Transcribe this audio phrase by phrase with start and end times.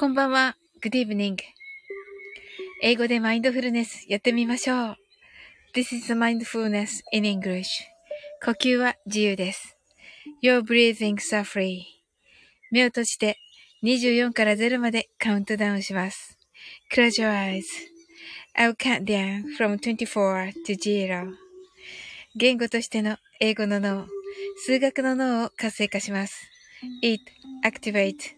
[0.00, 0.56] こんばんは。
[0.80, 1.38] Good evening.
[2.84, 4.96] 英語でマインドフルネスやってみましょう。
[5.74, 7.64] This is mindfulness in English.
[8.44, 9.76] 呼吸は自由です。
[10.40, 11.80] Your breathings are free.
[12.70, 13.38] 目を閉じて
[13.82, 16.38] 24から0までカウントダウンします。
[16.94, 17.64] Close your eyes.
[18.56, 21.32] I'll count down from 24 to 0.
[22.36, 24.06] 言語としての英語の脳、
[24.64, 26.48] 数学の脳を活性化します。
[27.02, 27.20] It
[27.64, 28.37] activates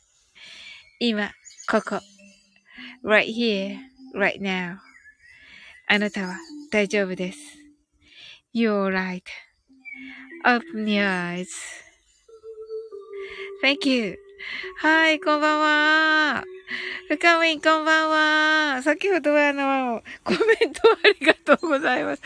[1.03, 1.31] 今、
[1.67, 1.99] ここ。
[3.03, 3.75] right here,
[4.13, 4.77] right now.
[5.87, 6.35] あなたは
[6.71, 7.39] 大丈夫です。
[8.53, 9.23] You're right.
[10.45, 11.47] Open your eyes.
[13.63, 14.19] Thank you.
[14.77, 16.43] はい、こんばんは。
[17.09, 18.09] 深みん、こんばん
[18.75, 18.81] は。
[18.83, 20.37] 先ほどはあの、コメ
[20.67, 22.21] ントありがとうございます。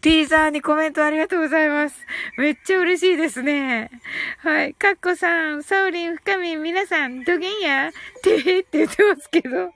[0.00, 2.06] ティーザーにコメントありがとうございます。
[2.36, 3.90] めっちゃ嬉しいですね。
[4.38, 4.74] はい。
[4.74, 7.90] かっこさん、サウリン、深みん、皆さん、どげんや？
[8.22, 9.72] てへって言ってますけど。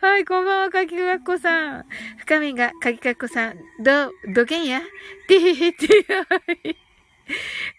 [0.00, 1.84] はい、こんばんは、かきかっこさん。
[2.18, 4.80] 深みんが、かきかっこさん、ど、どげんや？
[5.28, 6.76] てへへって、はい。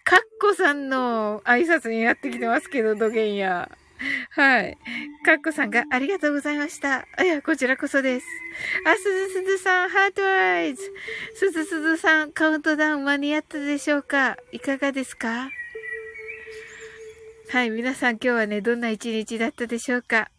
[0.06, 3.70] かっこさんの挨拶にやってきてますけど、どげんや。
[4.32, 4.78] はい。
[5.24, 7.08] かっこさんがありがとうございました。
[7.24, 8.26] いや、こちらこそです。
[8.86, 10.82] あ、すずすずさん、ハートアイズ。
[11.36, 14.38] すずすずさん、カウントダウン間に合ったでしょうか？
[14.52, 15.50] いかがですか？
[17.50, 20.30] はい、皆さん今日はね、どんな一日だったでしょうか？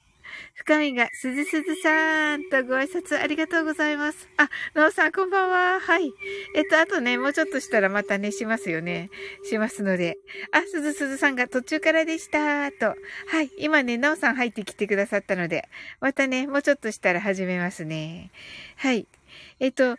[0.55, 4.29] 深みが、すずすずさんとご挨拶ありがとうございます。
[4.37, 5.81] あ、なおさんこんばんは。
[5.81, 6.12] はい。
[6.55, 9.11] えっと、あとね、もうちょっとしたらまたね、しますよね。
[9.44, 10.19] しますので。
[10.52, 12.70] あ、すずすずさんが途中からでした。
[12.73, 12.94] と。
[13.26, 13.50] はい。
[13.58, 15.69] 今ね、なおさん入ってきてくださったので、
[16.00, 18.31] またね、もうちょっとしたら始めますね。
[18.76, 19.06] はい。
[19.61, 19.96] えっと、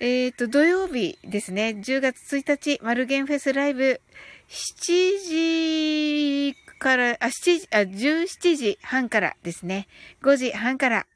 [0.00, 1.76] えっ、と、土曜日ですね。
[1.78, 4.00] 10月1日、マルゲンフェスライブ、
[4.48, 9.86] 7時から、あ、7時、あ、17時半からですね。
[10.22, 11.06] 5時半から、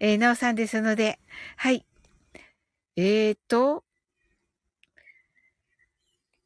[0.00, 1.18] えー、なおさんですので、
[1.56, 1.86] はい。
[2.96, 3.84] えっ、ー、と、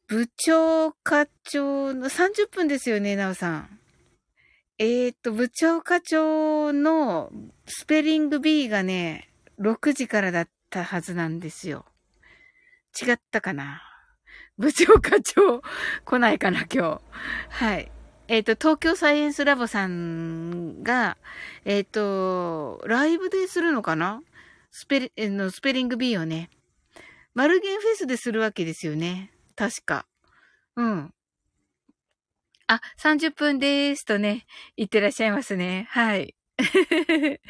[0.07, 3.79] 部長課長の30分ですよね、なおさん。
[4.77, 7.31] えっ、ー、と、部長課長の
[7.67, 9.29] スペリング B がね、
[9.59, 11.85] 6時からだったはずなんですよ。
[13.01, 13.81] 違ったかな
[14.57, 15.61] 部長課長
[16.05, 17.01] 来ないかな、今日。
[17.49, 17.91] はい。
[18.31, 21.17] えっ、ー、と、東京サイエンスラボさんが、
[21.65, 24.21] えっ、ー、と、ライブでするのかな？
[24.69, 26.51] スペリ、のスペリング B をね、
[27.33, 29.31] マルゲンフェスでするわけですよね。
[29.55, 30.05] 確か。
[30.75, 31.11] うん。
[32.67, 34.45] あ、30分でーすとね、
[34.77, 35.87] 言ってらっしゃいますね。
[35.89, 36.35] はい。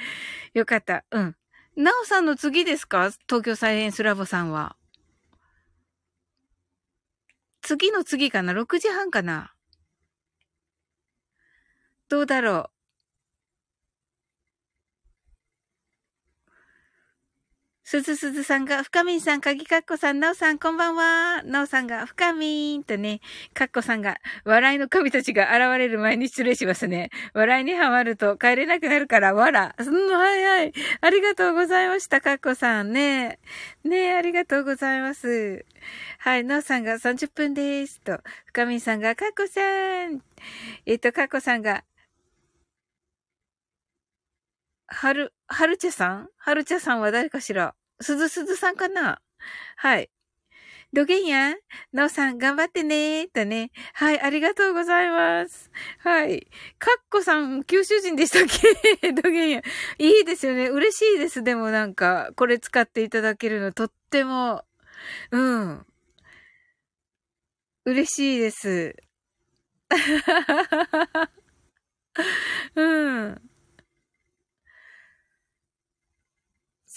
[0.53, 1.03] よかった。
[1.11, 1.35] うん。
[1.75, 3.11] なおさんの次ですか？
[3.27, 4.77] 東京サイエンスラボさんは。
[7.61, 9.53] 次の次かな ?6 時半かな？
[12.09, 12.69] どうだろう？
[17.83, 21.41] すずすずさんが、深みんさん、かぎかっこさん、なおさん、こんばんは。
[21.43, 23.19] なおさんが、深みんとね、
[23.55, 27.09] かっこさんが、笑いの神たちが現れる前に失礼しますね。
[27.33, 29.75] 笑いにはまると帰れなくなるから、わら。
[29.79, 30.73] うん、はいはい。
[31.01, 32.93] ありがとうございました、かっこさん。
[32.93, 33.39] ね
[33.83, 35.65] ねありがとうございます。
[36.19, 38.01] はい、なおさんが30分です。
[38.01, 40.21] と、深みんさんが、かっこさん。
[40.85, 41.83] えっと、かっこさんが、
[44.91, 46.29] はる、はるちゃさん？
[46.37, 47.75] はるちゃさんは誰かしら？
[48.01, 49.21] すずすずさんかな？
[49.77, 50.09] はい。
[50.91, 51.53] どげんや
[51.93, 53.31] なおさん、頑張ってねー。
[53.31, 53.69] とね。
[53.93, 55.69] はい、ありがとうございます。
[55.99, 56.47] はい。
[56.79, 58.47] かっこさん、九州人でしたっ
[58.99, 59.13] け？
[59.13, 59.61] どげんや。
[59.99, 60.67] いいですよね。
[60.69, 61.43] 嬉しいです。
[61.43, 64.65] でもなんか、これ使っていただけるの、とっても、
[65.31, 65.85] うん。
[67.85, 68.95] 嬉しいです。
[72.75, 73.48] うん。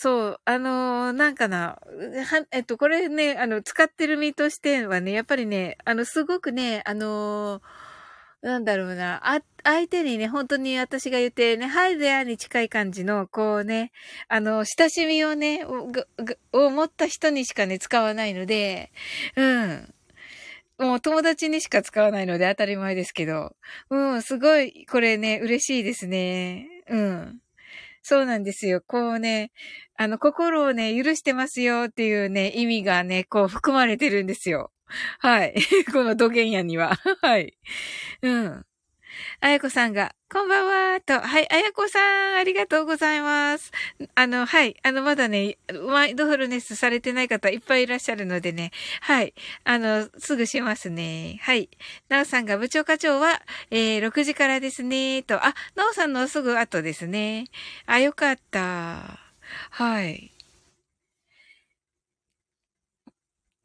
[0.03, 1.79] そう、あのー、なんかな、
[2.27, 7.63] は、えっと、これね、あの、使ってる身としてはね、やっぱりね、あの、すごくね、あのー、
[8.43, 13.93] なんだろうな、あ、相手にね、本当に私が言ってね、ハイデアに近い感じの、こうね、
[14.27, 18.91] あの、親しみをね、を持った人にしかね、使わないので、
[19.37, 19.95] うん。
[20.79, 23.55] もう友達にしか使わないので当たり前ですけど、
[23.89, 26.67] うん、すごい、これね、嬉しいですね。
[26.89, 27.43] うん。
[28.05, 28.83] そうなんですよ。
[28.87, 29.53] こうね、
[29.97, 34.73] あの、心をね、許してますよっていうね、意味がね、こう含まれてるんですよ。
[35.21, 35.55] はい。
[35.93, 36.97] この土源屋には。
[37.23, 37.57] はい。
[38.23, 38.67] うん。
[39.41, 43.73] あやこさんが、こんばんはと、はい、あやこさん、ありがとうございます。
[44.15, 48.71] あの、はい、あの、まだね、マインドフルネスされてない方いっぱいいらっしゃるのでね、
[49.01, 51.39] はい、あの、すぐしますね。
[51.43, 51.69] はい。
[52.09, 57.47] なおさんが、部長課長は、えー、6時からですね、と、あ、なおさんのすぐ後ですね。
[57.87, 59.19] あ、よかった。
[59.71, 60.33] はい。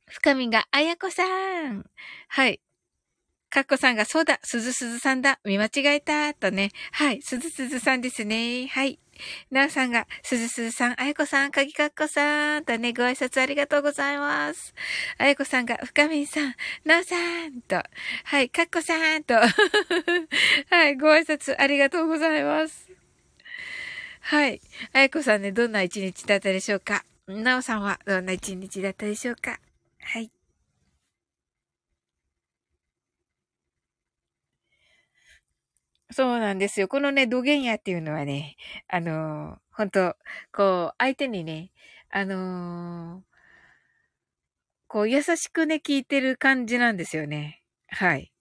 [0.07, 1.23] 深みが、あやこさ
[1.69, 1.85] ん。
[2.29, 2.59] はい。
[3.49, 6.71] かっこさんが、そうだ、すずすずさんだ、見間違えた、とね。
[6.91, 8.67] はい、すずすずさんですね。
[8.67, 8.99] はい。
[9.49, 14.73] なおさんが、すずすずさん、あやこさん、かぎかっこさん、とね、ご挨拶ありがとうございます。
[15.17, 17.15] あやこさんが、深みんさん、なおさ
[17.47, 17.81] ん、と、
[18.25, 19.33] はい、かっこさん、と、
[20.69, 22.91] はい、ご挨拶ありがとうございます。
[24.19, 24.61] はい。
[24.91, 27.05] あやこさんね、どんな一日だったでしょうか？
[27.27, 29.59] なおさんはどんな一日だったでしょうか？
[30.01, 30.36] はい。
[36.09, 36.87] そうなんですよ。
[36.87, 38.55] このね、土幻屋っていうのはね、
[38.87, 40.15] あのー、本当
[40.53, 41.71] こう、相手にね、
[42.09, 43.21] あのー、
[44.87, 47.61] こう、優しくね、聞いてる感じなんですよね。
[47.89, 48.31] はい。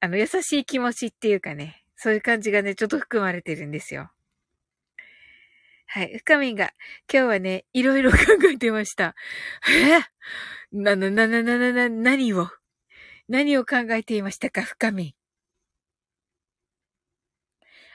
[0.00, 4.10] あの、優しい気持ちっていうかね、そういう感じがね、ちょっと含まれてるんですよ。
[5.86, 6.18] はい。
[6.18, 6.72] 深みが、
[7.12, 8.18] 今日はね、いろいろ考
[8.52, 9.14] えてました。
[9.68, 10.00] え？
[10.72, 12.48] な、な、な、な、な、な、な、何を？
[13.28, 15.14] 何を考えていましたか、深み。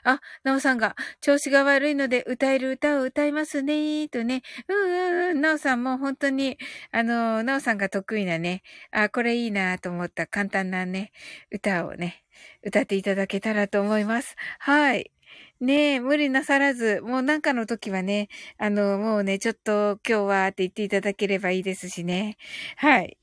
[0.06, 4.44] あ、なおさんが、調子が悪いので歌える歌を歌いますね、とね。
[4.68, 6.58] うんうんうん、なおさんも本当に、
[6.92, 11.12] あの、なおさんが得意なね、あ、これいいなと思った簡単なね、
[11.52, 12.24] 歌をね、
[12.64, 14.36] 歌っていただけたらと思います。
[14.60, 15.12] はい。
[15.60, 22.38] ねえ、無理なさらず、もうなんかの時はね、あの、もうね、ちょっと今日はって言っていただければいいですしね。
[22.78, 23.18] はい。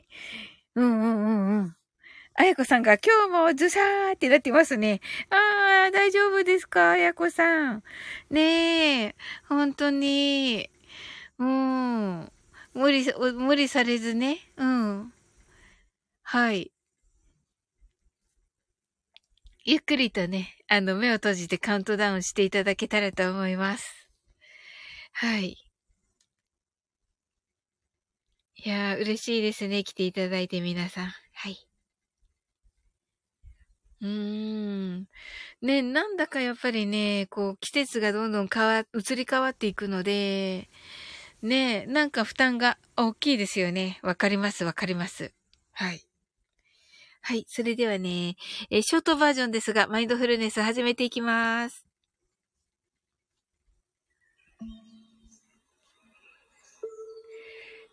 [0.76, 1.76] うんうんうんうん。
[2.34, 5.00] あやこさんが今日もズサーってなってますね。
[5.30, 7.82] ああ、大丈夫ですかあやこさん。
[8.30, 9.14] ねえ、
[9.48, 10.70] 本当に。
[11.38, 12.32] うん。
[12.74, 14.38] 無理、無理されずね。
[14.56, 15.12] うん。
[16.22, 16.72] はい。
[19.64, 24.08] ゆっくりとね、あの、目を閉じてカウントダウンしていただけたらと思います。
[25.12, 25.58] はい。
[28.64, 29.84] いやー、嬉しいですね。
[29.84, 31.06] 来ていただいて皆さん。
[31.34, 31.71] はい。
[34.02, 35.08] うーん。
[35.62, 40.70] ね、なんだかやっぱりね、こう、季節がどんどん変わ、移り変わっていくので、
[41.42, 44.00] ね、なんか負担が大きいですよね。
[44.02, 45.32] わかります、わかります。
[45.72, 46.02] はい。
[47.22, 47.46] はい。
[47.48, 48.36] それではね、
[48.70, 51.91] えー、ショートバージョンですが、マインドフルネス始めていきます。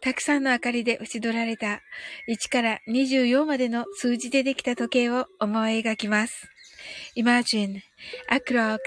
[0.01, 1.81] たくさんの明かりで縁取られた
[2.29, 6.47] 1から24までの数字でできた時計を思い描きます。
[7.17, 7.81] Imagine
[8.29, 8.79] a clock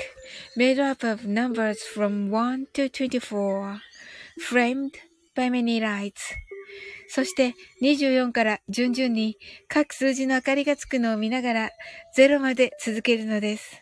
[0.56, 3.78] made up of numbers from 1 to 24,
[4.40, 4.92] framed
[5.36, 6.14] by many lights.
[7.08, 9.36] そして24から順々に
[9.68, 11.70] 各数字の明かりがつくのを見ながら
[12.16, 13.81] 0まで続けるのです。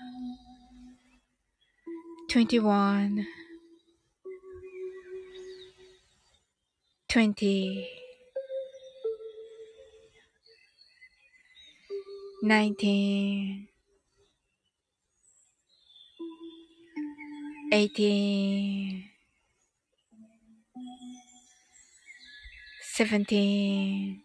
[2.31, 3.25] 21
[7.09, 7.85] 20
[12.41, 13.67] 19
[17.69, 19.11] 18
[22.95, 24.21] 17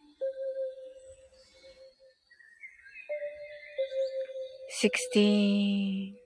[4.68, 6.25] 16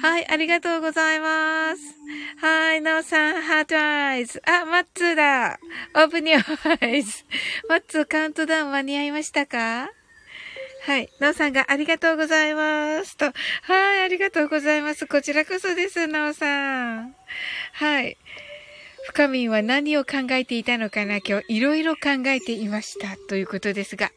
[0.00, 1.80] はい、ありがとうございます。
[2.40, 4.42] はい、なおさん、ハートアイズ。
[4.46, 5.58] あ、マッツーだ。
[5.94, 7.24] オープニュアイズ。
[7.68, 9.88] マッツー、カウントダウン間に合いましたか？
[10.86, 11.08] はい。
[11.18, 13.16] なおさんがありがとうございます。
[13.16, 13.26] と。
[13.26, 13.32] は
[13.96, 15.06] い、ありがとうございます。
[15.06, 17.16] こちらこそです、なおさん。
[17.72, 18.16] はい。
[19.06, 23.16] 深みんは何を考えていたのかな今日いろいろ考えていました。
[23.28, 24.10] ということですが、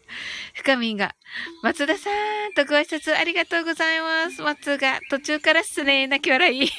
[0.56, 1.16] 深みんが、
[1.62, 4.42] 松田さんとご挨拶ありがとうございます。
[4.42, 6.08] 松が途中からっすね。
[6.08, 6.72] 泣き笑い。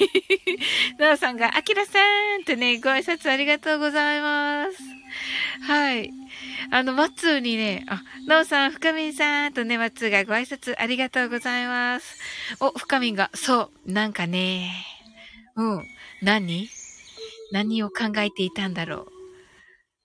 [0.99, 1.99] なおさんが、あきらさ
[2.37, 4.77] んとね、ご挨拶ありがとうございます。
[5.61, 6.11] はい。
[6.69, 12.19] あの、マッツーにね、あ、なおさん、深みんさんとね、マッツーがご挨拶ありがとうございます。
[12.59, 14.73] お、深みんが、そう、なんかね、
[15.55, 15.85] うん、
[16.21, 16.80] 何？
[17.51, 19.07] 何を考えていたんだろ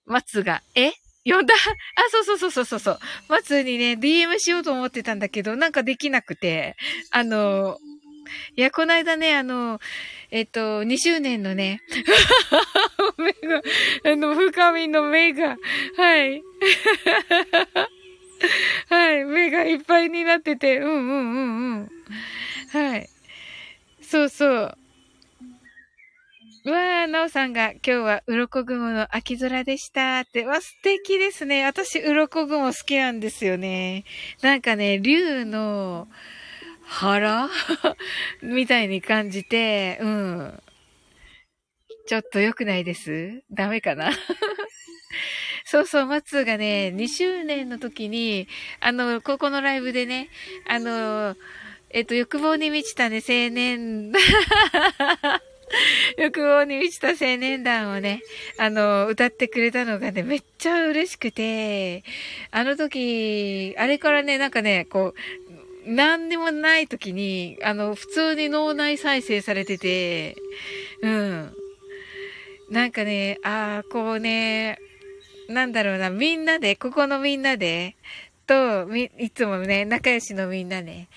[0.07, 0.11] う。
[0.11, 0.91] 松が、え？
[1.25, 1.53] 呼んだ？
[1.95, 2.99] あ、そうそうそうそうそう。
[3.27, 6.75] 松にね、DM しようと思ってたんだけど、なんかできなくて、
[7.11, 7.77] あの、
[8.55, 9.79] いや、この間ね、あの、
[10.31, 11.81] えっと、2周年のね、
[13.17, 13.61] 目が、
[14.05, 15.57] あの、深みの目が、
[15.97, 16.41] はい。
[18.89, 21.89] はい、目がいっぱいになってて、うんうんうんうん。
[22.71, 23.09] はい。
[24.01, 24.77] そうそう。
[26.67, 30.45] うわあ、なおさんが今日は鱗雲の秋空でしたって。
[30.45, 31.63] わ、素敵ですね。
[31.63, 34.03] 私、鱗雲好きなんですよね。
[34.41, 36.09] なんかね、竜の
[36.83, 37.47] 腹？
[38.43, 40.61] みたいに感じて、うん。
[42.05, 43.43] ちょっと良くないです？
[43.49, 44.11] ダメかな？
[45.63, 48.49] そうそう、松がね、2周年の時に、
[48.81, 50.27] あの、ここのライブでね、
[50.67, 51.37] あの、
[51.91, 54.11] えっと、欲望に満ちたね、青年、
[56.17, 58.21] 欲望に満ちた青年団をね、
[58.57, 62.03] あの、歌ってくれたのがね、めっちゃ嬉しくて、
[62.51, 65.13] あの時、あれからね、なんかね、こ
[65.85, 70.35] う、何でもない時に、あの、普通に脳内再生されてて、
[71.01, 71.53] うん。
[72.69, 74.79] なんかね、ああ、こうね、
[75.47, 77.95] なんだろうな、みんなで、ここのみんなで、
[78.47, 81.07] と、み、いつもね、仲良しのみんなね。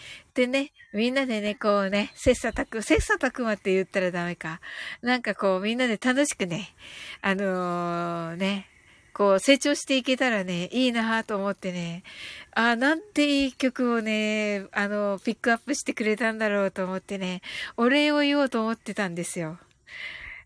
[0.41, 4.61] でね、みんなでね、こうね、切磋琢磨、切磋琢磨って言ったらダメか。
[5.03, 6.75] なんかこう、みんなで楽しくね、
[7.21, 8.67] あのー、ね、
[9.13, 12.05] こう、成長していけたらね、いいなぁと思ってね、
[12.53, 17.43] あなんていい曲をね、あの、ピックアップしてくれたんだろうと思ってね、
[17.77, 19.59] お礼を言おうと思ってたんですよ。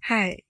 [0.00, 0.42] はい。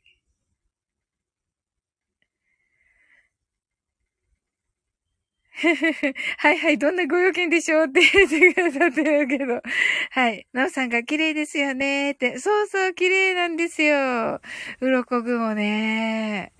[6.39, 9.63] はいはい、どんなご用件でしょうって 言ってくださってるけど。
[10.11, 10.47] はい。
[10.53, 12.39] なおさんが綺麗ですよねって。
[12.39, 14.41] そうそう、綺麗なんですよ。
[14.81, 16.53] 鱗雲ね。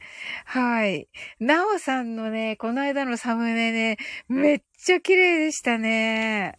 [0.45, 1.09] はい。
[1.41, 3.97] なおさんのね、この間のサムネね、
[4.29, 6.55] めっちゃ綺麗でしたね。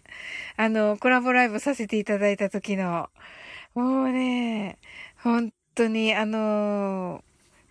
[0.57, 3.09] あの、コラボライブさせていただいた時の。
[3.75, 4.77] もうね、
[5.17, 7.23] 本当に、あの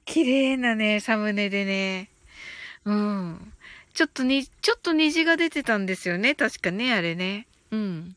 [0.06, 2.11] 綺麗なね、サムネでね。
[2.85, 3.53] うん。
[3.95, 6.35] ちょっとに、ちょっと虹が出てたんですよね。
[6.35, 7.47] 確かね、あれね。
[7.71, 8.17] うん。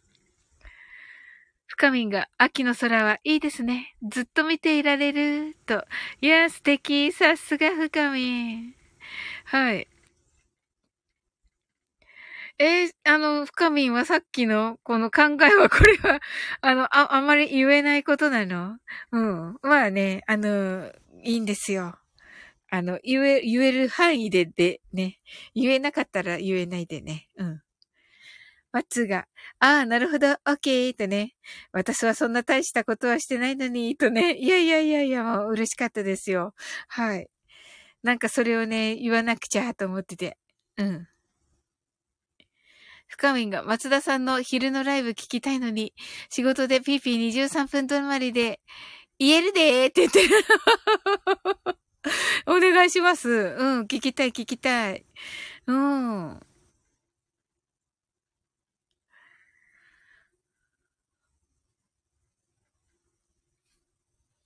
[1.67, 3.95] 深みんが、秋の空はいいですね。
[4.01, 5.55] ずっと見ていられる。
[5.67, 5.85] と。
[6.21, 7.11] いや、素敵。
[7.11, 8.73] さすが深みん。
[9.45, 9.87] はい。
[12.59, 16.19] えー、あの、深みんはさっきのこの考えは、これは、
[16.61, 18.77] あの、あ、あまり言えないことなの？
[19.11, 19.57] うん。
[19.61, 20.91] まあね、あの、
[21.23, 21.99] いいんですよ。
[22.69, 25.19] あの、言え、言える範囲でで、ね。
[25.55, 27.29] 言えなかったら言えないでね。
[27.37, 27.61] うん。
[28.73, 29.27] マッツが、
[29.59, 31.33] ああ、なるほど、オッケーとね。
[31.71, 34.35] 私はそんな大したことはしてないのに、とね。
[34.37, 36.53] いやいやいやいや、もう嬉しかったですよ。
[36.89, 37.29] はい。
[38.03, 40.37] なんかそれをね、言わなくちゃと思ってて。
[40.77, 41.07] うん。
[43.07, 45.93] 深みんが松田さんの昼のライブ聞きたいのに、
[46.29, 48.59] 仕事でピーピー23分止まりで、
[49.19, 50.29] 言えるでーって言ってる。
[52.45, 53.29] お願いします。
[53.29, 55.05] うん、聞きたい、聞きたい。
[55.67, 56.39] うん。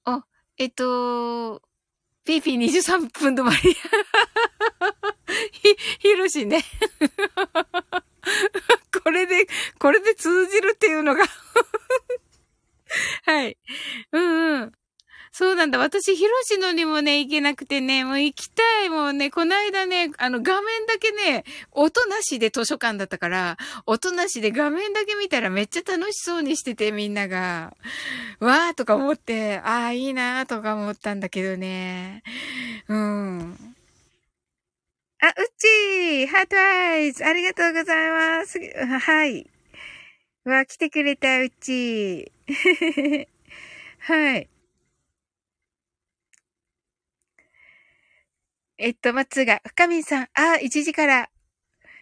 [0.06, 0.26] あ、
[0.58, 1.62] えっと、
[2.26, 3.58] ピーピー23分止まり。
[5.54, 6.64] ひ、ひろしね。
[9.04, 9.48] これで、
[9.80, 11.24] これで通じるっていうのが
[13.26, 13.58] はい。
[14.12, 14.72] うんうん。
[15.34, 15.80] そうなんだ。
[15.80, 18.90] 私、ヒロシのにもね、行けなくてね、もう行きたい。
[18.90, 27.74] もうね、こないだね、あの、画面だけね、音なしで図書館だったから、音なしで画面だけ見たらめっちゃ楽しそうにしてて、みんなが。
[28.42, 32.24] わーとか思って、ああ、いいなーとか思ったんだけどね。
[32.90, 33.58] うん。
[35.22, 38.10] あ、うっちーハートアイズありがとうござい
[38.42, 38.60] ます。
[38.60, 39.50] はい。
[40.44, 43.28] わ、来てくれた、うっちー。
[44.00, 44.50] はい。
[48.82, 51.30] えっと、松が、深みさん、ああ、1時から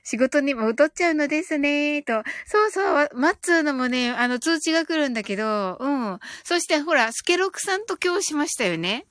[0.04, 2.24] 仕事に戻っちゃうのですね、と。
[2.46, 6.20] そうそう、マッツーのもね、あの、通知が来るんだけど、うん。
[6.44, 9.06] そしてほら、スケロクさんと今日しましたよね。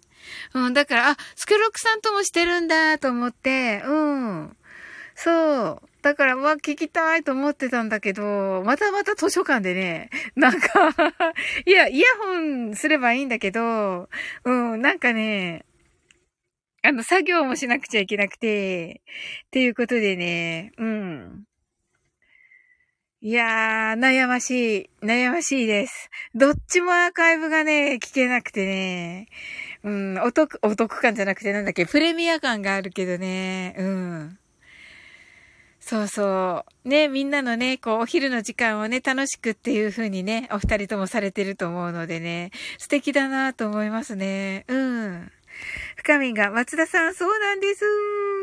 [0.54, 4.56] うん、だから、あ、スケロクさんともしてるんだ、と思って、うん。
[5.14, 5.88] そう。
[6.02, 10.90] だから、まあ、聞きたいと思ってたんだけど、またまた図書館でね、 なんか
[11.66, 14.08] いや、イヤホンすればいいんだけど、
[14.44, 15.64] うん、なんかね、
[16.82, 19.02] あの、作業もしなくちゃいけなくて、
[19.46, 21.44] っていうことでね、うん。
[23.20, 26.08] いやー、悩ましい、悩ましいです。
[26.36, 29.28] どっちもアーカイブがね、聞けなくてね、
[29.82, 34.38] うん、お得、お得感じゃなくてなんだっけ、プレミア感があるけどね、うん。
[35.80, 36.88] そうそう。
[36.88, 44.64] ね、みんなのね、こう、お昼の時間をね、楽しくっていう風にね、お二人ともされてると思うのでね、素敵だなと思いますね。
[44.68, 45.32] うん。
[45.96, 47.84] 深みが、松田さん、そうなんです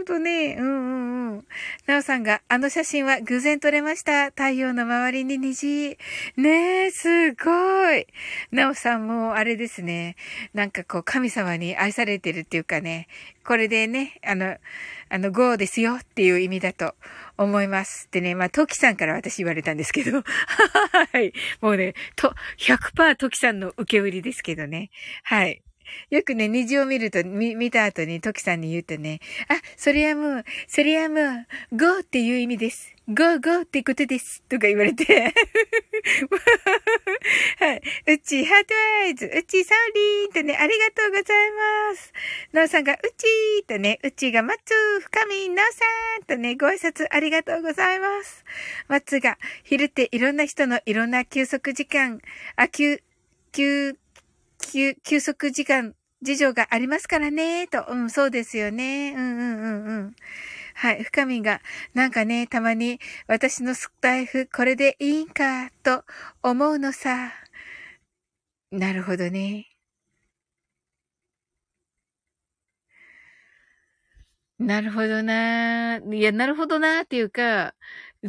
[0.06, 1.46] とね、うんうんうん。
[1.88, 4.28] なおさんが、あの写真は偶然撮れました。
[4.28, 5.98] 太陽の周りに虹。
[6.38, 8.08] ねえ、すごい。
[8.52, 10.16] なおさんも、あれですね。
[10.54, 13.08] なんかこう、神様に愛されてるっていうかね。
[13.46, 14.58] これでね、あの、
[15.10, 16.96] あの、ゴーですよっていう意味だと
[17.38, 18.06] 思います。
[18.08, 20.24] ってね、まあ、トキさんから私言われたんですけど。
[21.12, 21.34] はい。
[21.62, 24.90] もうね、と、100%トキさんの受け売りですけどね。
[25.24, 25.62] はい。
[26.10, 32.96] よくね、虹を見ると、見、見た後にトキさんに言うとね、あ、それはもう、それはもう、ゴーっていう意味です。
[33.08, 34.42] ゴーゴーってことです。
[34.50, 35.06] とか言われて。
[37.60, 37.82] はい。
[38.08, 42.12] うち、ハートアイズ、うち、サウリーとね、ありがとうございます。
[42.52, 45.86] なおさんが、うちーとね、うちが、まつ、深み、なおさ
[46.20, 48.44] んとね、ご挨拶ありがとうございます。
[48.88, 52.22] まつが、昼っていろんな人のいろんな休息時間、
[52.56, 53.04] あ、休、
[53.52, 53.98] 休、
[54.60, 57.86] 休、休息時間、事情がありますからね、と。
[57.90, 59.14] うん、そうですよね。
[59.16, 60.16] うんうんうんうん。
[60.76, 61.04] はい。
[61.04, 61.62] 深みが、
[61.94, 66.04] なんかね、たまに、私のスタイフ、これでいいんか、と
[66.44, 67.32] 思うのさ。
[68.72, 69.66] なるほどね。
[74.60, 75.98] なるほどな。
[75.98, 77.76] いや、なるほどなっていうか、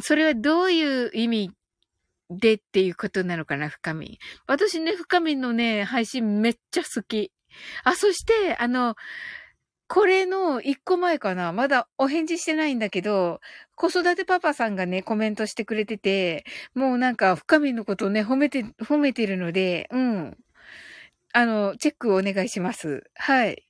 [0.01, 1.51] それはどういう意味
[2.29, 4.19] でっていうことなのかな、深み。
[4.47, 7.31] 私ね、深みのね、配信めっちゃ好き。
[7.83, 8.95] あ、そして、あの、
[9.87, 13.39] これの一個前かなまだお返事してないんだけど、
[13.75, 16.43] 子育てパパさんがね、コメントしてくれてて、
[16.75, 20.37] もうなんか深みのことをね、褒めて、褒めてるので、うん。
[21.33, 23.03] あの、チェックをお願いします。
[23.15, 23.63] はい。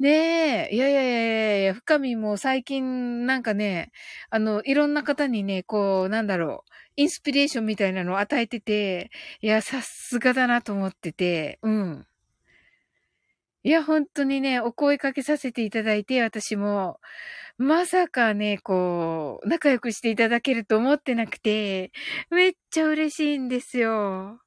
[0.00, 3.92] ねえ、いやいやいやいや、深みも最近なんかね、
[4.30, 12.06] あの、いろんな方にね、こう、なんだろう、インスピレーションみたいなのを与えてて、いや、さすがだなと思ってて、うん。
[13.66, 17.00] いや、本当にね、お声かけさせていただいて、私も、
[17.58, 21.92] まさかね、こう、仲良くしていただけると思ってなくて、
[22.30, 24.43] めっちゃ嬉しいんですよ。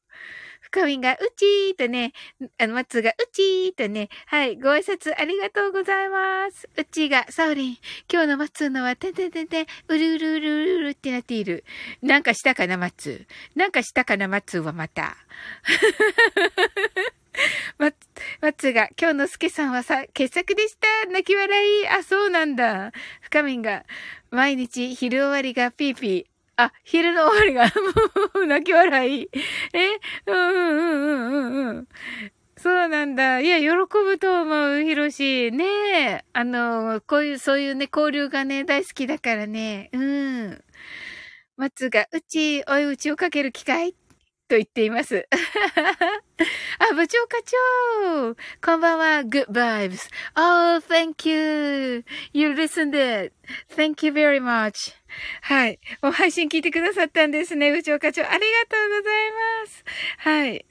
[0.72, 2.14] 深みが、うちーとね、
[2.58, 6.68] あの、松が、うちーとね、はい、ご挨拶ありがとうございます。
[6.76, 7.78] うちが、サウリン、
[8.12, 11.64] 今日の松のは、てててて、うるうるうるうるうるってなっている。
[12.02, 13.26] なんかしたかな、松。
[13.56, 15.16] なんかしたかな、松はまた。
[17.78, 17.92] ま、
[18.42, 21.10] まつが、今日のすけさんはさ、傑作でした。
[21.10, 21.88] 泣き笑い。
[21.88, 22.92] あ、そうなんだ。
[23.22, 23.86] 深みが、
[24.32, 26.37] 毎日昼終わりがピーピー。
[26.60, 27.66] あ、昼の終わりが、
[28.34, 29.30] もう、泣き笑い。
[29.74, 30.00] え？
[30.26, 31.88] うんうんうんうんうんうん。
[32.58, 33.40] そうなんだ。
[33.42, 35.52] いや、喜ぶと思う、ひろし。
[35.52, 35.66] ね
[36.22, 36.26] え。
[36.34, 39.90] あの、こういう、そういうね、交流がね、大好きだからね。
[39.94, 40.64] うん。
[41.58, 43.96] 松が、うち、おいうちをかける機会
[44.48, 45.28] と言っています。
[46.80, 49.06] あ、部長課長こんばんは。
[49.22, 50.10] Good vibes.
[50.36, 52.06] Oh, thank you.
[52.34, 53.34] You listened it.
[53.76, 54.94] Thank you very much.
[55.42, 55.80] はい。
[56.02, 57.72] もう配信聞いてくださったんですね。
[57.72, 58.24] 部長課長。
[58.24, 59.32] ありがとうござい
[59.64, 59.84] ます。
[60.20, 60.66] はい。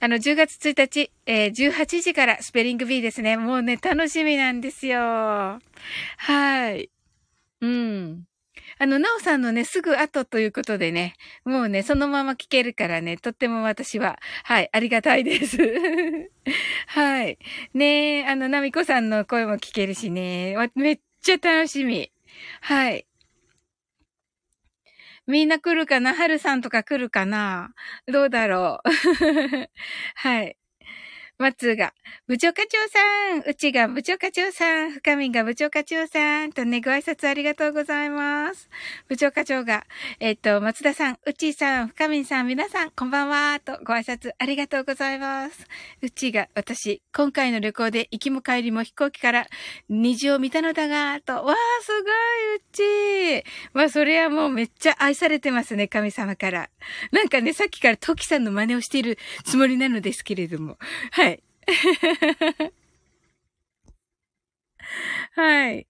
[0.00, 3.36] あの、10月1日、えー、18時からスペリング B ですね。
[3.36, 4.98] もうね、楽しみなんですよ。
[4.98, 6.90] はい。
[7.60, 8.24] うん。
[8.78, 15.58] あの、なおさんのね、すぐ後ということでね、もうね、そのまま聞けるからね、とっても私は、はい、ありがたいです。
[16.88, 17.38] はい。
[17.74, 22.10] ねえ、あの、なみこさんの声も聞けるしね、めっちゃ楽しみ。
[22.62, 23.06] はい。
[25.26, 26.14] みんな来るかな？
[26.14, 27.72] はるさんとか来るかな？
[28.06, 28.88] どうだろう？
[30.16, 30.56] はい。
[31.36, 31.92] 松が、
[32.28, 38.70] 部長課長さん、うちが部長課長さん、深みが部長課長さん、とね、ご挨拶ありがとうございます。
[39.08, 39.84] 部長課長が、
[40.20, 45.66] えっ、と、松田さん、うちさん、深みさん、皆さん、こんばんは、とご挨拶ありがとうございます。
[46.02, 49.48] うちが、私、今回の旅行で行きも帰りも飛行機から
[49.88, 53.44] 虹を見たのだが、と、わー、すごい、うち。
[53.72, 56.70] まあ、それはもうめっちゃ愛されてますね、神様から。
[57.10, 60.78] なんかね、さっきからトキさんの真似をしているつもりなのですけれども。
[61.10, 61.23] は。
[65.34, 65.86] はい。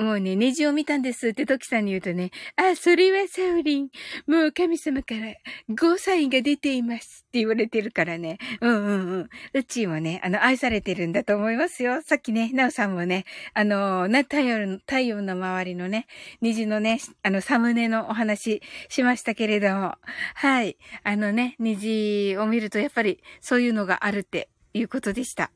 [0.00, 3.90] もうね、ネジを見たんですってトキさんに言うとね、あ、それはサウリン。
[4.26, 5.34] もう神様から
[5.68, 8.38] ゴーサインが出ていますって言われてるからね。
[8.62, 9.28] うんうんうん。
[9.52, 12.00] うちもね、あの、愛されてるんだと思いますよ。
[12.00, 16.06] さっきね、ナオさんもね、あの、な、太陽の、太陽の周りのね、
[16.40, 19.96] 虹のね、あの、サムネのお話しましたけれども。
[20.34, 20.78] はい。
[21.04, 25.50] あのね、虹を見るとやっぱりそういうのがあるっていうことでした。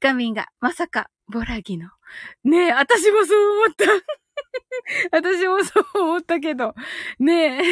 [0.00, 1.88] 深みんが、まさか、ボラギの。
[2.44, 3.84] ねえ、私もそう思った。
[5.10, 6.74] 私もそう思ったけど。
[7.18, 7.62] ねえ。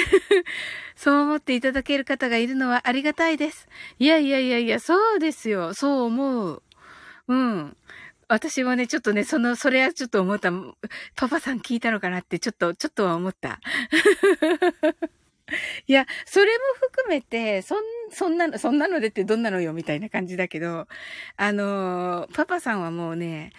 [0.97, 3.69] そう思っていただける方がいるのはありがたいです。
[3.99, 5.73] いやいやいやいや、そうですよ。
[5.75, 6.63] そう思う。
[7.29, 7.77] うん。
[8.29, 10.51] 私もね、ちょっとね、その、それはちょっと思った。
[11.15, 13.61] パパさん聞いたのかなって、ちょっと、ちょっとは思った。
[15.87, 17.79] いや、それも含めて、そん、
[18.11, 20.87] そんなの、そんなのでってどんなのよみたいな感じだけど、
[21.37, 23.53] あのー、パパさんはもうね、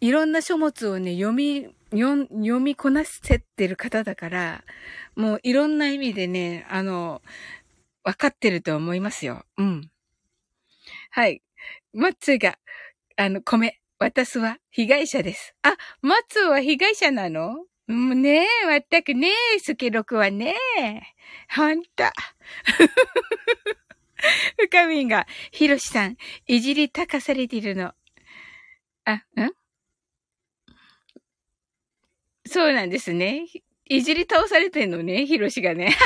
[0.00, 4.64] いろんな書物をね、読み、読みこなせてる方だから、
[5.16, 7.22] もういろんな意味でね、あの、
[8.04, 9.44] わかってると思いますよ。
[9.58, 9.90] うん。
[11.10, 11.42] はい。
[11.92, 12.58] マッツーが、
[13.16, 13.80] あの、米。
[13.98, 15.54] 私は被害者です。
[15.62, 17.64] あ、マッツーは被害者なの？
[17.86, 21.00] もうねえ、まったくねえ、スケロクはねえ。
[21.54, 21.88] ほんと。
[24.58, 26.16] 深みんが、ヒロシさん、
[26.48, 27.94] いじりたかされているの。
[29.04, 29.22] あ、ん？
[32.46, 33.46] そうなんですね。
[33.84, 35.94] いじり倒されてんのね、ヒロシがね。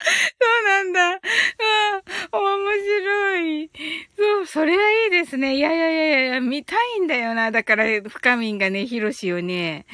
[0.00, 0.06] そ
[0.60, 1.12] うなんだ。
[1.14, 1.20] あ
[2.32, 3.70] あ、面白い。
[4.16, 4.87] そう、それは
[5.28, 5.56] ですね。
[5.56, 7.50] いやいやいやいや、見たいんだよな。
[7.50, 9.84] だから、深みんがね、ヒロシをね、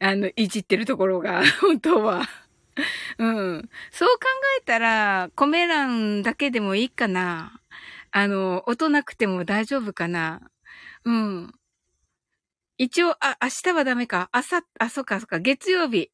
[0.00, 2.28] あの、いじってるところが、 本当は。
[3.18, 3.70] うん。
[3.92, 4.26] そう考
[4.58, 7.60] えたら、コメ欄だけでもいいかな。
[8.10, 10.50] あの、音なくても大丈夫かな。
[11.04, 11.54] うん。
[12.78, 14.28] 一応、あ、明日はダメか。
[14.32, 15.38] 朝、あ、そっかそっか。
[15.38, 16.10] 月曜日。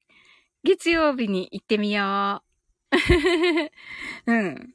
[0.65, 2.43] 月曜日に行ってみよ
[2.93, 2.97] う。
[4.27, 4.75] うん。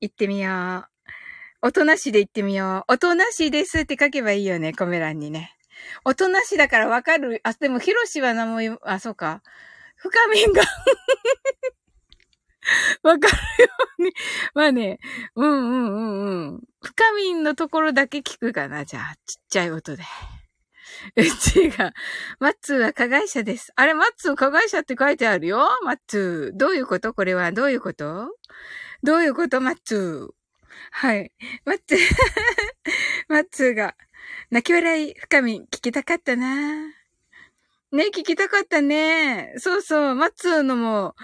[0.00, 0.91] 行ってみよう。
[1.64, 2.94] おとなしで行ってみよう。
[2.94, 5.54] おとなしですって書けばいいよね、コメ欄にね。
[6.04, 7.40] おとなしだからわかる。
[7.44, 9.42] あ、でも、ヒロシは名も言うあ、そうか。
[9.96, 10.62] 深みんが
[13.04, 14.12] わかるように。
[14.54, 14.98] まあね、
[15.36, 16.60] うんうんうんうん。
[16.82, 18.84] 深みんのところだけ聞くかな。
[18.84, 20.02] じゃあ、ちっちゃい音で。
[21.16, 21.94] うちが、
[22.40, 23.72] マッツーは加害者です。
[23.76, 26.58] あれ、マッツー加害者って書いてあるよマッツー。
[26.58, 27.14] どういうこと？
[27.14, 28.36] これはどういうこと？
[29.04, 29.60] どういうこと？
[29.60, 30.41] マッツー。
[30.90, 31.32] はい。
[31.64, 31.98] マッツー
[33.28, 33.96] マッツーが、
[34.50, 36.76] 泣き笑い、深み、聞きたかったな
[37.92, 39.54] ね、聞きたかったね。
[39.58, 41.14] そうそう、マッツーのも、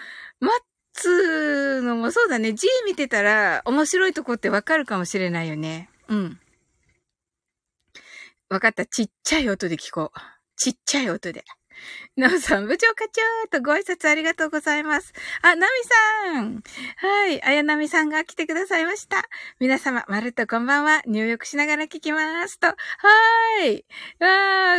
[0.41, 0.51] マッ
[0.93, 2.53] ツーのもそうだね。
[2.53, 5.89] G 見てたら面白いとこってわかるかもしれないよね。
[6.09, 6.41] うん。
[8.49, 8.87] わかった。
[8.87, 10.19] ちっちゃい音で聞こう。
[10.57, 11.45] ちっちゃい音で。
[12.17, 15.13] なおさん、部長課長とご挨拶ありがとうございます。
[15.43, 15.67] あ、ナミ
[16.35, 16.63] さん
[16.97, 19.25] はい、あやなみさんが来てくださいました。
[19.61, 21.03] 皆様、まるっとこんばんは。
[21.07, 22.67] 入浴しながら聞きますと。
[22.67, 23.85] はーい。
[24.19, 24.27] わ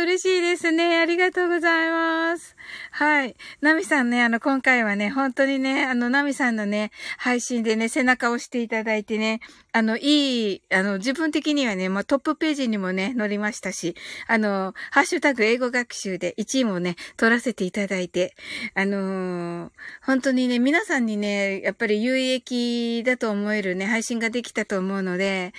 [0.00, 1.00] ー、嬉しいですね。
[1.00, 2.56] ありがとうございます。
[2.90, 3.36] はい。
[3.60, 9.40] ナミさんね、あの、今回はね、本当にね、あの、ナミさんのね、配信でね、背中を押していただいてね、
[9.72, 13.94] あの、いい、あの、自分的にはね、まあ、トップページにもね、載りましたし、
[14.26, 18.34] あの、ハッシュタグ英語学習で1位もね、取らせていただいて、
[18.74, 19.70] あのー、
[20.02, 25.52] 本当にね、皆さんにね、やっぱり有益だと思えるね、配信ができたと思うので、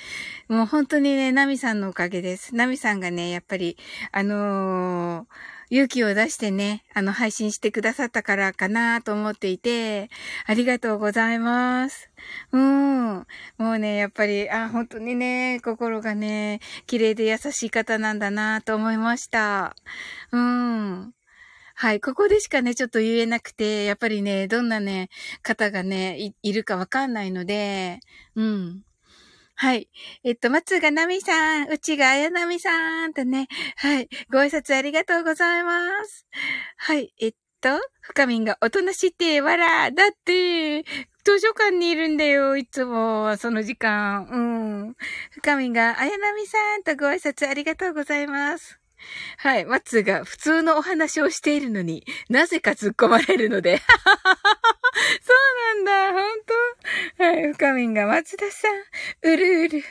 [0.49, 2.53] もう本当にね、ナミさんのおかげです。
[2.55, 3.77] ナミさんがね、やっぱり、
[4.11, 10.09] あのー勇気を出してね、あの、配信してくださったからかなと思っていて、
[10.45, 12.11] ありがとうございます。
[12.51, 13.25] うん。
[13.57, 19.77] もうね、やっぱり、あ、本当にね、心がね、綺麗で優しい方なんだなと思いました。
[20.33, 21.13] うん。
[21.75, 22.01] はい。
[22.01, 25.09] ここでしかね、ちょっと言えなくて、やっぱりね、どんなね、
[25.41, 28.01] 方がね、いいるかわかんないので、
[28.35, 28.83] うん。
[29.61, 29.91] はい。
[30.23, 34.09] えっと、松がなみさん、うちがあやなみさんとね、はい。
[34.31, 36.25] ご挨拶ありがとうございます。
[36.77, 37.13] はい。
[37.21, 37.69] えっと、
[38.01, 40.81] 深みんがおとなしって、わら、だって、
[41.23, 44.25] 図書館にいるんだよ、いつも、その時間。
[44.31, 44.39] う
[44.89, 44.95] ん。
[45.29, 48.79] 深みんが、あやなみさんとご挨拶ありがとうございます。
[49.37, 49.65] はい。
[49.65, 53.79] マッツーが普通のお話をしているのになぜか突っ込まれるので。
[55.21, 55.33] そ
[55.77, 56.21] うなんだ。
[56.21, 56.23] 本
[57.17, 57.23] 当？
[57.23, 57.53] はい。
[57.53, 58.71] 深みんが松田さん。
[59.21, 59.83] うるうる。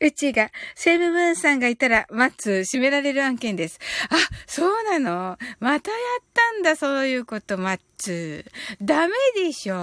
[0.00, 3.78] うちが、セブブーンさんがいたら、マッツ閉められる案件です。
[4.08, 4.16] あ、
[4.46, 5.38] そうなの？
[5.60, 8.44] またやったんだ、そういうこと、マッツ。
[8.80, 9.74] ダメでしょ？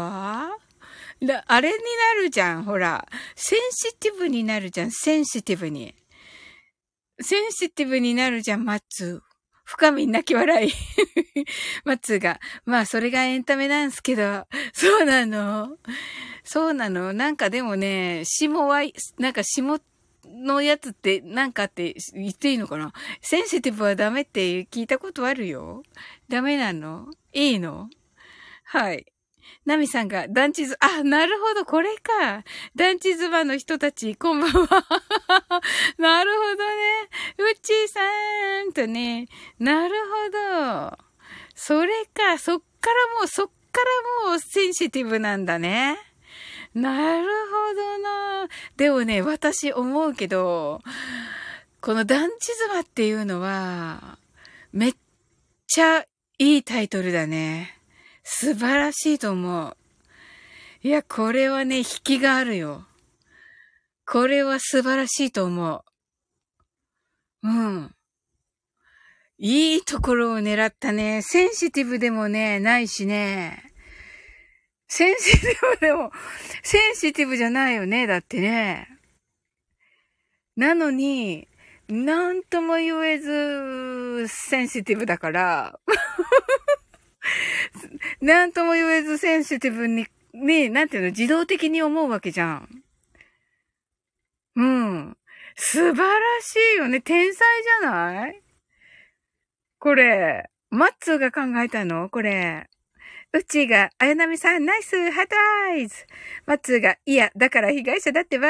[1.21, 3.07] だ、あれになるじゃん、ほら。
[3.35, 5.95] センシティブになるじゃん、センシティブに。
[7.21, 9.21] センシティブになるじゃん、マッツ。
[9.73, 10.71] 深み泣き笑い。
[11.83, 15.77] マッツーが、まあそれがエンタメなんすけど、そうなの。
[16.43, 17.11] そうなの。
[17.11, 18.83] なんかでもね、下は、
[19.17, 19.81] なんか下
[20.27, 22.93] のやつってなんかって言っていいのかな。
[23.21, 25.81] センシティブはダメって聞いたことあるよ。
[26.29, 27.07] ダメなの？
[27.33, 27.89] いいの？
[28.65, 29.07] はい。
[29.65, 32.43] ナミさんが団地ズ、あ、なるほど、これか。
[32.75, 34.85] 団地ズバの人たち、こんばんは。
[35.97, 37.09] なるほどね。
[37.37, 39.27] うっちーさーんとね。
[39.59, 40.29] なるほ
[40.91, 40.97] ど。
[41.55, 43.81] それか、そっからもう、そっか
[44.25, 45.97] らもうセンシティブなんだね。
[46.73, 48.49] なるほどな。
[48.75, 50.81] でもね、私思うけど、
[51.79, 54.17] この団地妻っていうのは、
[54.73, 54.95] めっ
[55.67, 56.05] ちゃ
[56.39, 57.79] いいタイトルだね。
[58.23, 59.77] 素晴らしいと思う。
[60.81, 62.85] いや、これはね、引きがあるよ。
[64.05, 65.83] これは素晴らしいと思
[67.43, 67.47] う。
[67.47, 67.95] うん。
[69.37, 71.21] いいところを狙ったね。
[71.21, 73.73] センシティブでもね、ないしね。
[74.87, 76.11] センシティブでも、
[76.63, 78.07] センシティブじゃないよね。
[78.07, 78.87] だってね。
[80.55, 81.47] なのに、
[81.89, 85.79] なんとも言えず、センシティブだから、
[88.21, 92.83] なんとも言えずセンシティブに、ね、なんていうの、自動的に思うわけじゃん。
[94.55, 95.17] うん。
[95.55, 97.01] 素晴らしいよね。
[97.01, 97.47] 天才
[97.81, 98.41] じゃない？
[99.79, 102.09] これ、マッツーが考えたの？
[102.09, 102.69] これ。
[103.35, 105.35] うちが、あやなみさん、ナイス、ハート
[105.71, 105.95] アイズ。
[106.45, 108.47] マッツーが、いや、だから被害者だってば。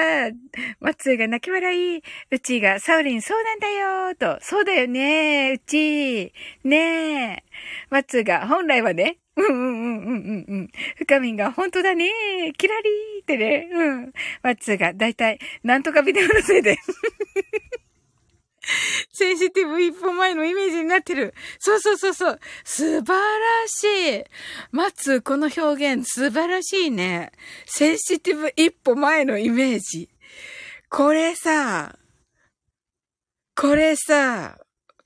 [0.82, 2.04] マッツーが泣き笑い。
[2.32, 4.38] うちが、サウリン、そうなんだよと。
[4.42, 6.34] そうだよねうち。
[6.66, 7.44] ねえ。
[7.92, 9.20] マッツーが、本来はね。
[9.38, 10.70] うんうんうんうんうんうん。
[10.98, 13.70] 深みんが、本当だねキラリーってね。
[13.72, 14.14] うん。
[14.42, 16.78] マッツーが、だいたい、なんとかビデオのせいで。
[19.12, 21.34] センシティブ一歩前のイメージになってる。
[21.60, 22.40] そうそうそうそう。
[22.64, 23.84] 素晴らし
[24.20, 24.24] い。
[24.72, 27.32] 松、この表現素晴らしいね。
[27.66, 30.10] センシティブ一歩前のイメージ。
[30.90, 31.98] これさ、
[33.56, 34.60] これさ、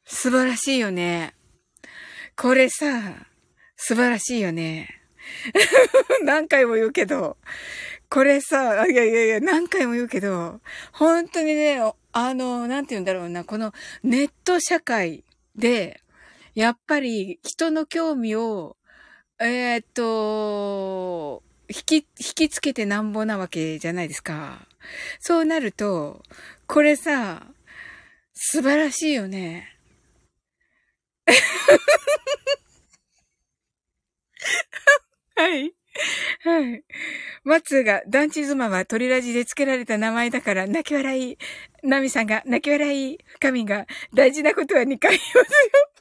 [0.05, 1.35] 素晴らしいよね。
[2.35, 3.27] これさ、
[3.75, 4.89] 素晴らしいよね。
[6.23, 7.37] 何回も言うけど、
[8.09, 10.61] これさ、いやいやいや、何回も言うけど、
[10.93, 11.81] 本当にね、
[12.19, 15.23] あの、なんて言うんだろうな、このネット社会
[15.55, 16.01] で、
[16.55, 18.75] やっぱり人の興味を、
[19.39, 24.67] えー、っと、引き、引きつけてなんぼなわけじゃないですか。
[25.19, 26.23] そうなると、
[26.65, 27.45] これさ、
[28.33, 29.77] 素晴らしいよね。
[35.35, 35.76] はい。
[36.43, 36.83] はい。
[37.43, 41.37] 松が、団地妻は鳥ラジで付けられた名前だから泣き笑い。
[41.83, 43.17] ナミさんが泣き笑い。
[43.39, 45.97] 深みが、大事なことは2回言いますよ。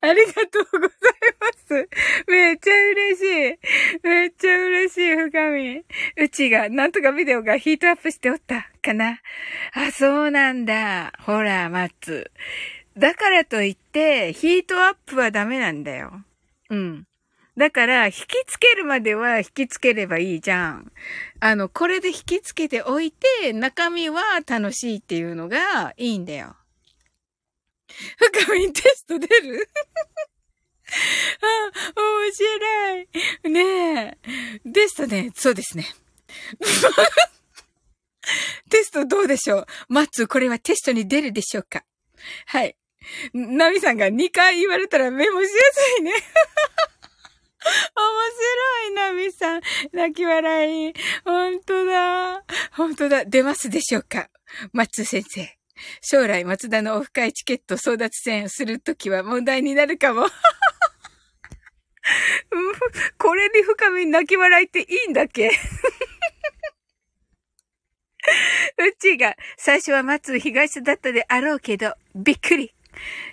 [0.00, 0.90] ありがとうござい
[1.40, 1.88] ます。
[2.28, 3.58] めっちゃ嬉しい。
[4.02, 5.84] めっちゃ嬉しい、深み。
[6.16, 9.20] うちが、なんとかビデオがヒートアップしておったかな。
[9.74, 11.12] あ、そうなんだ。
[11.20, 12.30] ほら、マッツ。
[12.96, 16.24] だからといって、ヒートアップはダメなんだよ。
[16.70, 17.06] うん。
[17.56, 20.92] だから、引きつけるまでは引きつければいいじゃん。
[21.40, 26.54] あの、これで引きつけておいて、中身は楽しいっていうのがいいんだよ。
[28.18, 29.70] 深みテスト出る？
[31.40, 33.08] あ、面白い。
[33.50, 34.18] ね
[34.64, 34.70] え。
[34.70, 35.86] テストね、そうですね。
[38.68, 39.66] テストどうでしょう？
[39.88, 41.86] マッツ、これはテストに出るでしょうか？
[42.46, 42.76] はい。
[43.32, 45.54] ナミさんが2回言われたらメモしやす
[46.00, 46.12] いね。
[47.96, 49.62] 面白いな、みさん。
[49.92, 50.94] 泣き笑い。
[51.24, 52.44] ほんとだ。
[52.72, 53.24] ほんとだ。
[53.24, 54.28] 出ますでしょうか？
[54.72, 55.56] 松先生。
[56.00, 60.26] 将来、松田のオフ会チケット争奪戦をするときは問題になるかも。
[63.18, 65.50] これに深み泣き笑いっていいんだっけ？
[68.78, 72.72] うちが最初は松被害者だったであろうけど、びっくり。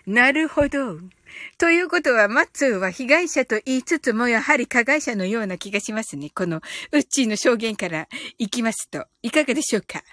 [0.05, 0.99] なるほど。
[1.57, 6.29] ということは、マッツーは被害者と言いつつも、やはり加害者のような気がしますね。
[6.29, 10.03] この、ウッチーの証言から行きますと、いかがでしょうか？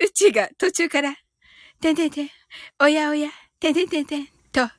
[0.00, 1.16] ウッチーが途中から、
[1.80, 2.30] てんてんてん、
[2.80, 4.72] おやおや、てんてんてんてん、と、っ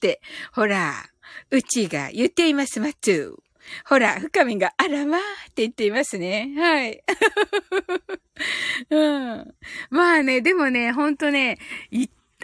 [0.00, 0.20] て、
[0.52, 1.06] ほら、
[1.50, 3.46] ウッチーが言っています、マッツー。
[3.86, 6.54] ほら、深みが、あらまあ、って言っていますね。
[6.56, 7.02] はい。
[8.90, 9.54] うん。
[9.90, 11.58] まあね、でもね、ほんとね、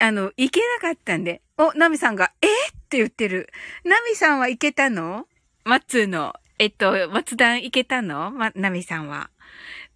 [0.00, 1.42] あの、行けなかったんで。
[1.58, 2.46] お、ナミさんが、え？
[2.46, 2.50] っ
[2.88, 3.48] て言ってる。
[3.84, 5.26] ナミさんは行けたの？
[5.64, 8.30] マッツーの、えっと、松段行けたの？
[8.30, 9.30] ま、ナミさんは。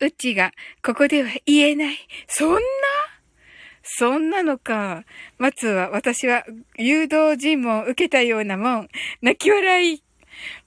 [0.01, 0.53] うちが、
[0.85, 1.97] ここでは言えない。
[2.29, 2.61] そんな？
[3.83, 5.05] そんなのか。
[5.39, 6.45] 松は、私は、
[6.77, 8.89] 誘導尋問受けたようなもん。
[9.23, 10.03] 泣き笑い。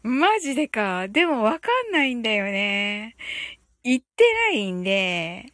[0.04, 1.08] マジでか。
[1.08, 3.16] でもわかんないんだよね。
[3.84, 5.54] 行ってないんで、行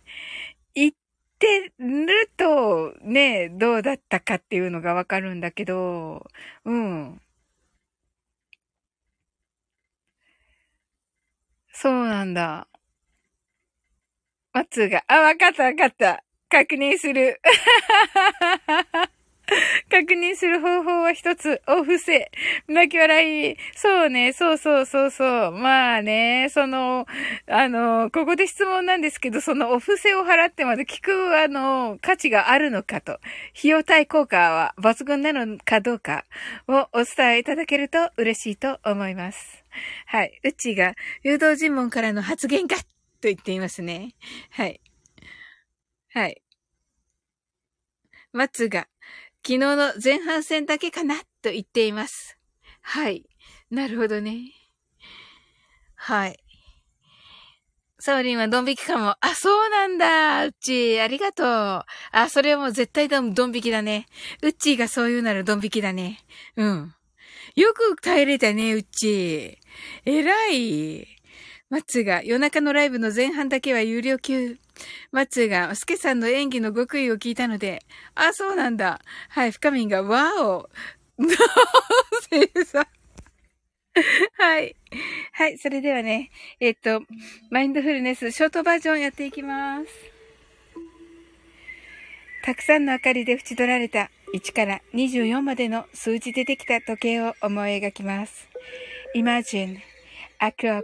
[1.45, 6.25] してると、ね、どうだったかっていうのがわかるんだけど、
[6.65, 7.21] うん。
[11.71, 12.67] そうなんだ。
[14.53, 16.23] 松が、あ、わかったわかった。
[16.49, 17.39] 確認する。
[19.89, 22.27] 確認する方法は一つ、お布施。
[22.67, 23.57] 泣き笑い。
[23.75, 25.51] そうね、そうそうそうそう。
[25.51, 27.05] まあね、その、
[27.47, 33.13] あの、ここで質問なんですけど、そのお布施を払ってまで聞く、あの、価値があるのかと、
[33.57, 36.25] 費用対効果は抜群なのかどうか
[36.67, 39.63] をお伝えいただけると嬉しいと思います。
[40.07, 40.39] はい。
[40.43, 40.93] うちが、
[41.23, 42.83] 誘導尋問からの発言かと
[43.23, 44.13] 言っていますね。
[44.51, 44.79] はい。
[46.13, 46.41] はい。
[48.33, 48.87] 松が、
[49.45, 52.35] 昨日の前半戦だけかなと言っています。
[52.81, 53.29] はい。
[53.69, 54.51] なるほどね。
[55.93, 56.39] はい。
[57.99, 59.15] サオリンはドン引きかも。
[59.21, 60.45] あ、そうなんだ。
[60.45, 61.47] うっちー、ありがとう。
[62.11, 64.07] あ、それはもう絶対ドン引きだね。
[64.41, 66.25] うっちーがそう言うならドン引きだね。
[66.55, 66.95] うん。
[67.55, 69.57] よく耐えれたね、うっちー。
[70.05, 71.07] 偉い。
[71.69, 74.57] 松が夜中のライブの前半だけは有料級。
[75.11, 77.81] 松が、スケさんの演技の極意を聞いたので、
[78.13, 78.99] あ、そうなんだ。
[79.29, 80.69] はい、深みんが、わお。
[84.37, 84.75] はい。
[85.31, 87.01] はい、それではね、えっと、
[87.49, 89.87] マインドフルネス、ショートバージョンやっていきます。
[92.43, 98.47] たくさんの明かりで縁取られた1から24までの数字でできた時計を思い描きます。
[99.15, 99.79] Imagine
[100.39, 100.83] a clock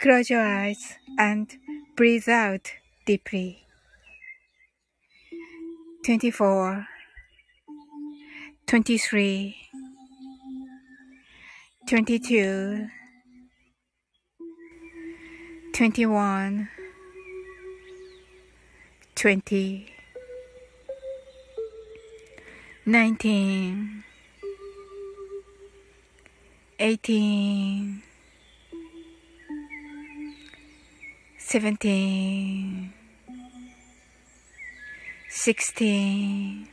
[0.00, 1.56] Close your eyes and
[1.96, 2.72] breathe out
[3.06, 3.64] deeply.
[6.04, 6.86] 24
[8.66, 9.56] 23
[11.86, 12.88] 22
[15.72, 16.68] 21
[19.14, 19.86] 20
[22.86, 24.04] 19
[26.78, 28.02] 18
[31.48, 32.92] seventeen,
[35.30, 36.68] sixteen,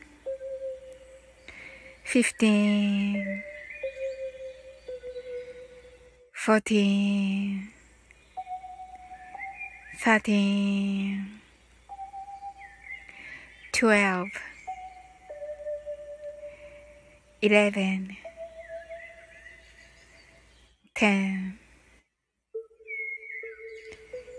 [2.04, 3.42] fifteen,
[6.34, 7.70] fourteen,
[10.04, 11.40] thirteen,
[13.72, 14.28] twelve,
[17.42, 18.18] eleven,
[20.96, 21.60] ten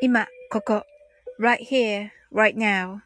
[0.00, 0.84] 今、ここ、
[1.40, 3.00] right here, right now.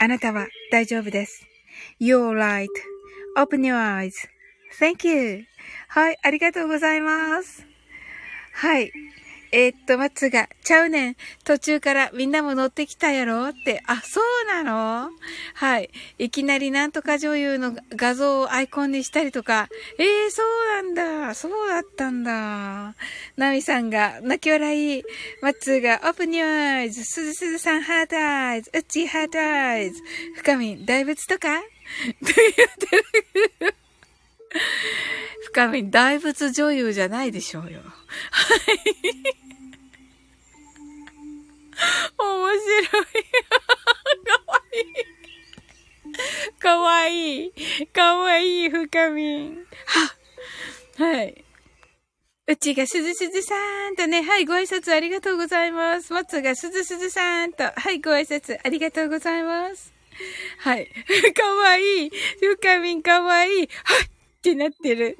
[0.00, 1.46] あなたは大丈夫です。
[2.00, 5.44] You're right.Open your eyes.Thank you.
[5.88, 7.64] はい、ありがとうございます。
[8.54, 8.90] はい。
[9.58, 11.16] えー、っと、松が、ちゃうねん。
[11.42, 13.82] 途中からみんなも乗ってきたやろって。
[13.86, 15.10] あ、そうなの？
[15.54, 15.88] はい。
[16.18, 19.70] いきなりなんとか女優の画像をアイコンにしたりとか。
[19.98, 20.94] ええー、そうなん
[21.28, 21.34] だ。
[21.34, 22.94] そうだったんだ。
[23.38, 25.04] ナミさんが、泣き笑い。
[25.40, 27.02] 松が、オープニューアイズ。
[27.04, 28.70] すずすずさん、ハートアイズ。
[28.74, 30.02] うち、ハートアイズ。
[30.36, 31.62] 深み、大仏とか？
[31.62, 31.64] と
[32.20, 33.74] 言ってる。
[35.46, 37.80] 深み、大仏女優じゃないでしょうよ。
[37.80, 39.46] はい。
[42.18, 43.06] 面白い。
[46.58, 47.52] かわいい。
[47.52, 47.86] かわいい。
[47.88, 49.66] かわいい、深みん。
[50.96, 51.44] ははい。
[52.48, 56.12] うちがすずすずさーんとね、はい、ご挨拶ありがとうございます。
[56.12, 59.92] 松がすずすずさーんと、はい、ご挨拶ありがとうございます。
[60.58, 60.86] はい。
[61.34, 62.10] かわいい。
[62.40, 63.68] 深みんかわいい。
[63.84, 64.15] はい。
[64.46, 65.18] ってなってる。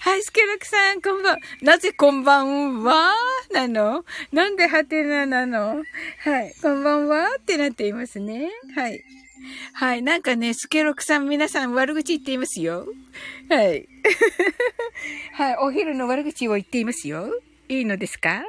[0.00, 3.14] はい、スケロクさん、こんばん、なぜこんばんは？
[3.52, 4.04] なの？
[4.32, 5.84] なんでハテナなの？
[6.24, 8.50] はい、こんばんはってなっていますね。
[8.74, 9.04] はい。
[9.72, 10.02] はい。
[10.02, 12.86] なんかね、スケロクさん皆さん悪口言っていますよ。
[13.48, 13.86] はい。
[15.34, 15.56] はい。
[15.60, 17.30] お昼の悪口を言っていますよ。
[17.68, 18.42] いいのですか？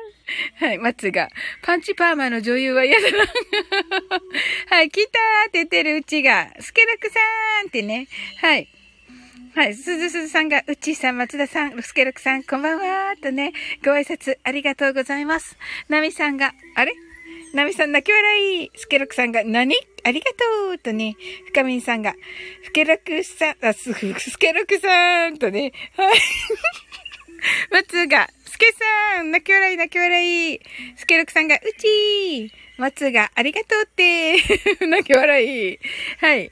[0.56, 1.30] はい、松が。
[1.62, 3.18] パンチパーマの女優は嫌だな。
[4.70, 6.52] はい、来たーって言ってるうちが。
[6.60, 7.20] スケラクさ
[7.64, 8.08] んってね。
[8.42, 8.68] はい。
[9.56, 9.74] はい。
[9.74, 13.52] すずすずさんが、うちーさん、松田さん、スケロクさん、こんばんはーとね、
[13.84, 15.58] ご挨拶ありがとうございます。
[15.90, 16.94] ナミさんが、あれ？
[17.56, 18.72] ナミさん泣き笑い。
[18.76, 19.76] スケロクさんが、何？
[20.04, 21.16] ありがとうとね、
[21.48, 22.14] 深みんさんが、
[22.64, 26.20] スケロクさん、あ、すスケロクさんとね、はい。
[27.72, 28.68] 松が、スケ
[29.16, 30.60] さん泣き笑い泣き笑い。
[30.96, 34.36] スケロクさんが、うちー松が、ありがとうって
[34.86, 35.80] 泣き笑い。
[36.20, 36.52] はい。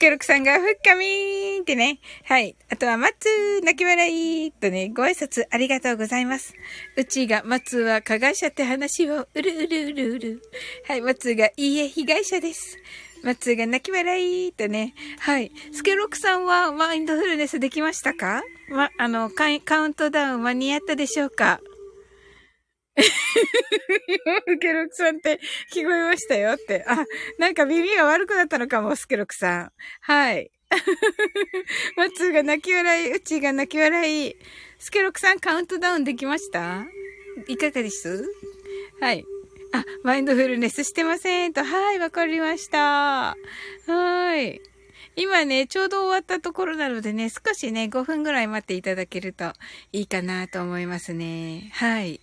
[0.00, 2.00] スケロクさんが、ふっかみーんってね。
[2.24, 2.56] はい。
[2.70, 6.54] あとは、松、泣き笑いとね、ご挨拶ありがとうございます。
[6.96, 10.42] うちが、松は加害者って話を、うるうるうるうる。
[10.88, 12.78] はい、松が、いいえ、被害者です。
[13.22, 14.94] 松が泣き笑いとね。
[15.18, 15.52] はい。
[15.70, 18.42] スケロクさんはマインドフルネスできましたか？
[18.70, 21.60] ま、あの、カウントダウン間に合ったでしょうか？
[24.46, 25.40] スケロクさんって
[25.72, 26.84] 聞こえましたよって。
[26.86, 27.04] あ、
[27.38, 29.72] なんか耳が悪くなったのかも、スケロクさん。
[30.00, 30.50] はい。
[31.96, 34.36] 松が泣き笑い、うちが泣き笑い。
[34.78, 36.86] スケロクさんカウントダウンできました？
[37.48, 38.24] いかがです？
[39.00, 39.24] はい。
[39.72, 41.64] あ、マインドフルネスしてませんと。
[41.64, 43.36] はい、わかりました。
[43.86, 44.60] はい。
[45.16, 49.52] 今ね、ちょうど終わったところなのでね、少しね、5分ぐらい待っていただけると
[49.92, 51.70] いいかなと思いますね。
[51.74, 52.20] はい。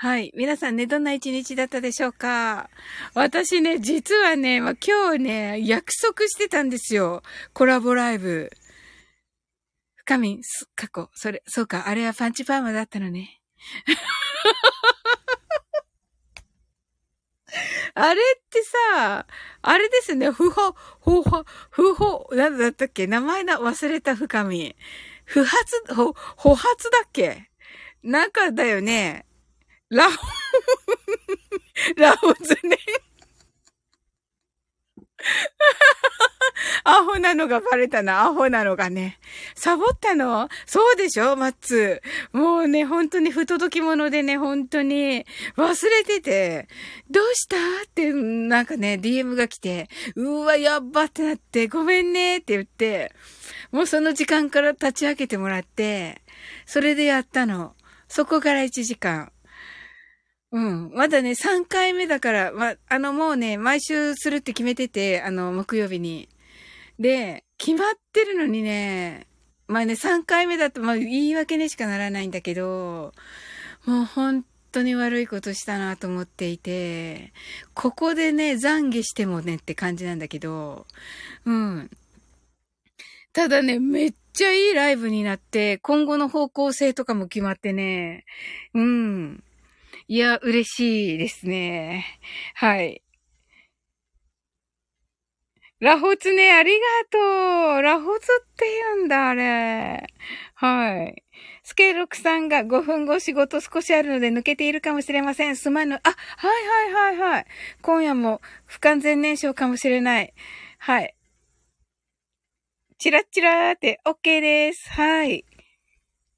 [0.00, 0.30] はい。
[0.36, 2.70] 皆さんね、どんな一日だったでしょうか？
[3.14, 7.24] 私ね、実はね、まあ、今日ね、約束してたんですよ。
[7.52, 8.48] コラボライブ。
[9.96, 10.40] 深み、
[10.76, 13.40] 過去、それ、そうか、あれはパンチパーマだったのね。
[17.94, 18.62] あれって
[18.94, 19.26] さ、
[19.62, 23.08] あれですね、不法、不法、不法、なんだったっけ？
[23.08, 24.76] 名前だ、忘れた深み。
[25.24, 27.50] 不発、ほ、保発だっけ？
[28.04, 29.24] なんかだよね。
[29.90, 30.16] ラホ、
[31.96, 32.78] ラホズね。
[36.84, 39.18] アホなのがバレたな、アホなのがね。
[39.54, 40.48] サボったの？
[40.66, 41.36] そうでしょ？
[41.36, 42.02] マッツ。
[42.32, 45.24] もうね、本当に不届き者でね、本当に
[45.56, 46.68] 忘れてて、
[47.10, 47.56] どうした？
[47.56, 47.60] っ
[47.94, 53.12] て、なんかね、DM が来て、うわ、やっばってなって、ごめんねって言って、
[53.72, 56.22] もうその時間から立ち上げてもらって、
[56.66, 57.74] それでやったの。
[58.08, 59.32] そこから1時間。
[60.50, 60.90] うん。
[60.94, 66.28] まだね、3回目だから、ま、あの、もうね、毎週するって決めてて、あの、木曜日に。
[66.98, 69.26] で、決まってるのにね、
[69.66, 73.12] まあね、3回目だと、まあ、言い訳にしかならないんだけど、
[73.84, 77.32] もう本当に悪いことしたなと思っていて、
[77.74, 80.86] ここでね、懺悔してもねって感じなんだけど、
[81.44, 81.90] うん。
[83.34, 88.24] ただね、めっちゃいいライブになって、今後の方向性とかも決まってね、
[88.74, 89.44] うん。
[90.08, 92.04] いや、嬉しいですね。
[92.54, 93.02] はい。
[95.80, 97.18] ラホツね、ありがと
[97.78, 97.82] う。
[97.82, 98.64] ラホツって
[98.96, 100.06] 言うんだ、あれ。
[100.54, 101.22] はい。
[101.62, 105.56] スケロクさんが5分後仕事少しあるので抜けているかもしれません。
[105.56, 106.00] すまぬ。
[106.02, 106.14] あ、は
[106.88, 107.46] いはいはいはい。
[107.82, 110.32] 今夜も不完全燃焼かもしれない。
[110.78, 111.14] はい。
[112.98, 114.88] チラッチラーって OK です。
[114.90, 115.44] はい。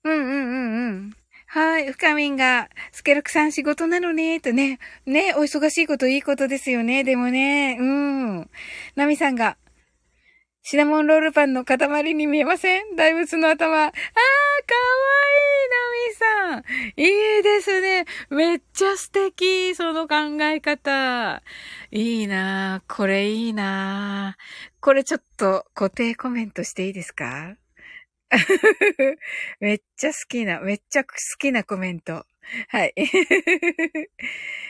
[0.05, 1.20] うんうんうんうん。
[1.53, 4.79] はい、深みんが、スケロクさん仕事なのね、とね。
[5.05, 7.03] ね、お忙しいこといいことですよね。
[7.03, 8.51] でもね、うん。
[8.95, 9.57] ナミさんが、
[10.63, 12.95] シナモンロールパンの塊に見えません？
[12.95, 13.87] 大仏の頭。
[13.87, 13.91] あー、かわ
[16.53, 16.65] いい、ナミさん。
[17.01, 18.05] いいですね。
[18.31, 21.43] めっちゃ素敵、その考え方。
[21.91, 24.37] いいなこれいいな
[24.79, 27.57] これちょっと固定コメントしていいですか？
[29.61, 32.25] めっちゃ好きな、めっちゃ好きなコメント。
[32.69, 32.95] はい。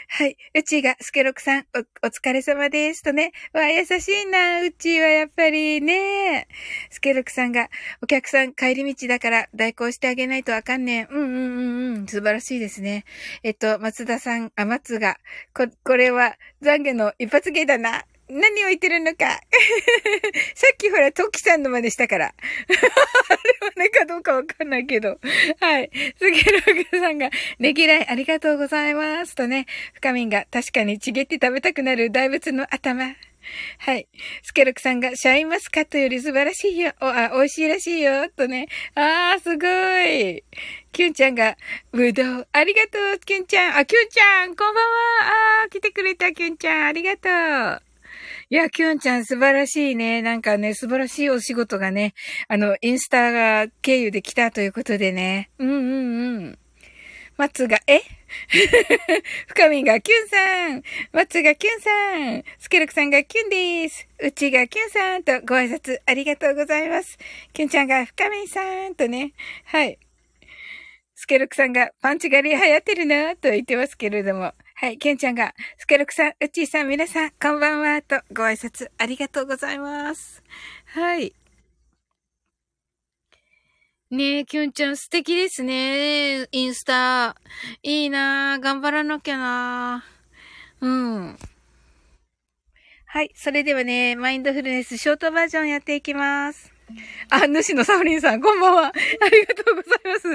[0.09, 0.37] はい。
[0.55, 3.03] うちが、スケロクさん、お、お疲れ様です。
[3.03, 3.33] とね。
[3.53, 4.63] わ、優しいな。
[4.63, 6.49] うちはやっぱりね。
[6.91, 7.71] スケロクさんが、
[8.03, 11.07] お客さん帰り道だから代行してあげないとあかんねん。
[11.11, 11.61] うんうんう
[11.95, 12.07] んうん。
[12.07, 13.05] 素晴らしいですね。
[13.43, 15.19] えっと、松田さん、あ、松が、
[15.55, 18.05] こ、これは、懺悔の一発芸だな。
[18.31, 19.41] 何を言ってるのか。
[20.55, 22.27] さっきほら、トキさんの真似したから。
[22.35, 25.19] あれはねかどうかわかんないけど。
[25.61, 25.91] はい。
[26.19, 26.61] スケロ
[26.91, 29.35] グさんが、ねぎらいありがとうございます。
[29.35, 33.17] とね、深みんが確かにちげって食べたくなる大仏の頭。
[33.79, 34.07] はい。
[34.43, 36.93] スケロクさんが、シャインマスカットより素晴らしいよ。
[37.01, 38.29] お、あ、美味しいらしいよ。
[38.31, 38.69] とね。
[38.95, 39.67] あー、すご
[40.09, 40.45] い。
[40.93, 41.57] キュンちゃんが、
[41.91, 42.49] ぶどう。
[42.53, 43.79] ありがとう、キュンちゃん。
[43.79, 45.63] あ、キュンちゃん、こんばんは。
[45.63, 46.87] あー、来てくれた、キュンちゃん。
[46.87, 47.29] ありがと
[47.85, 47.90] う。
[48.53, 50.23] いや、きゅんちゃん素晴らしいね。
[50.23, 52.15] なんかね、素晴らしいお仕事がね、
[52.49, 55.51] あの、インスタが経由で来たということでね。
[55.61, 56.59] うんうんうん。
[57.37, 58.01] 松が、え？
[59.47, 60.83] 深みがキュンさん。
[61.13, 61.91] 松がキュンさ
[62.39, 62.45] ん。
[62.59, 64.09] スケルクさんがキュンです。
[64.19, 67.19] うちがキュンさんとご挨拶ありがとうございます。
[67.53, 69.33] キュンちゃんが深みさんとね。
[69.67, 69.97] はい。
[71.15, 74.55] スケルクさんがパンチ狩り流行ってるなと言ってますけれども。
[74.81, 80.43] はい、ケンちゃんが、スケルクさん、うっちーさん、皆さん、こんばんは、とご挨拶ありがとうございます。
[80.87, 81.35] はい。
[84.11, 86.49] ねえ、きゅんちゃん素敵ですね。
[86.51, 87.37] インスタ。
[87.83, 91.39] いいなぁ頑張らなきゃなぁうん。
[93.05, 93.33] はい。
[93.35, 96.73] それではね、マインドフルネスショートバージョンやっていきます。
[97.29, 98.87] あ、主のサオリンさん、こんばんは。
[98.87, 98.93] あ
[99.29, 100.29] りがとうございます。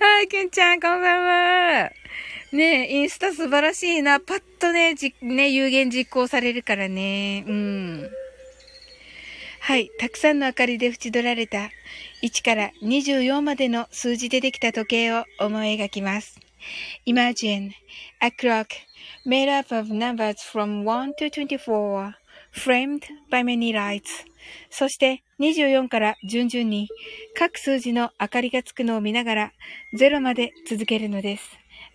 [0.00, 1.22] はい、きゅんちゃん、こんばん
[1.84, 1.92] は。
[2.54, 4.20] ねえ、インスタ素晴らしいな。
[4.20, 7.44] パッとね、じ、ね、有言実行されるからね。
[7.48, 8.08] うん。
[9.58, 9.90] はい。
[9.98, 11.70] たくさんの明かりで縁取られた
[12.22, 16.38] 1から24までの数字でできた時計を思い描きます。
[17.06, 17.72] Imagine
[18.20, 18.66] a clock
[19.26, 22.12] made up of numbers from 1 to 24
[22.52, 23.00] framed
[23.32, 24.02] by many lights
[24.70, 26.88] そして24から順々に
[27.36, 29.52] 各数字の明かりがつくのを見ながら
[29.98, 31.63] 0まで続けるのです。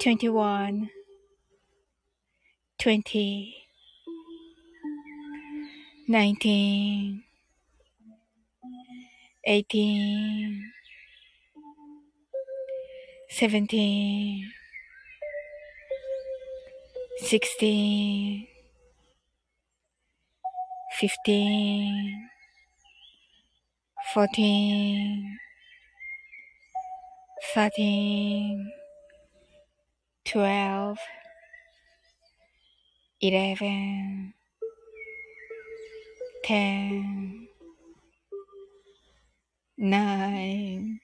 [0.00, 0.90] 21
[2.78, 3.54] 20
[6.08, 7.24] 19
[9.44, 10.72] 18
[13.28, 14.44] 17
[17.20, 18.48] 16
[21.00, 22.28] 15
[24.14, 25.38] 14
[27.54, 28.77] 13
[30.28, 30.98] twelve,
[33.22, 34.34] eleven,
[36.44, 37.48] ten,
[39.78, 41.00] nine,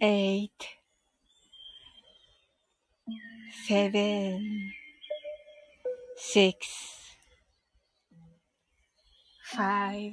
[0.00, 0.68] eight,
[3.66, 4.72] seven,
[6.16, 6.66] six,
[9.44, 10.12] five.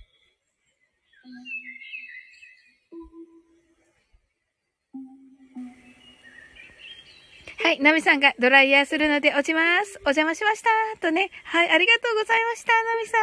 [7.63, 7.79] はい。
[7.79, 9.99] ナミさんがドライヤーするので落ちます。
[9.99, 10.69] お邪魔しました。
[10.99, 11.29] とね。
[11.43, 11.69] はい。
[11.69, 12.73] ありがとうございました。
[12.73, 13.17] ナミさ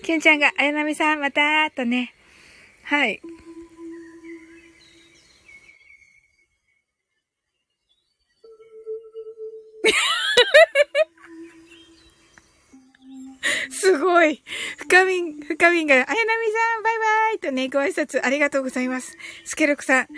[0.00, 0.02] ん。
[0.02, 2.14] キュンちゃんが、あやナミさん、また、とね。
[2.84, 3.20] はい。
[13.70, 14.42] すごい。
[14.78, 16.22] 深みん、深みんが、あやなみさ
[16.80, 19.16] ん、バイバイとね、ご挨拶ありがとうございます。
[19.44, 20.08] スケロクさん、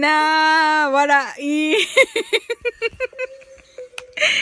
[0.00, 1.76] なー、笑い。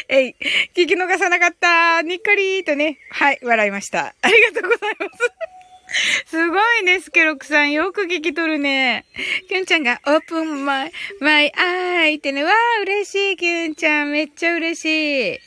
[0.08, 0.36] えい、
[0.74, 2.02] 聞き逃さなかった。
[2.02, 4.14] にっこりーとね、はい、笑いました。
[4.20, 5.59] ありがとうございます。
[6.26, 7.72] すごいね、スケロクさん。
[7.72, 9.06] よく聞き取るね。
[9.48, 14.10] キュンちゃんが、オープンマイ、マイアイってね、わー、嬉しい、キュンちゃん。
[14.10, 15.38] めっちゃ嬉しい。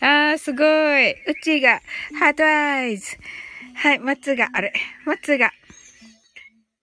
[0.00, 1.10] あー、すごい。
[1.10, 1.80] うちが、
[2.18, 3.16] ハートアイズ。
[3.74, 4.72] はい、松が、あれ、
[5.04, 5.52] 松が、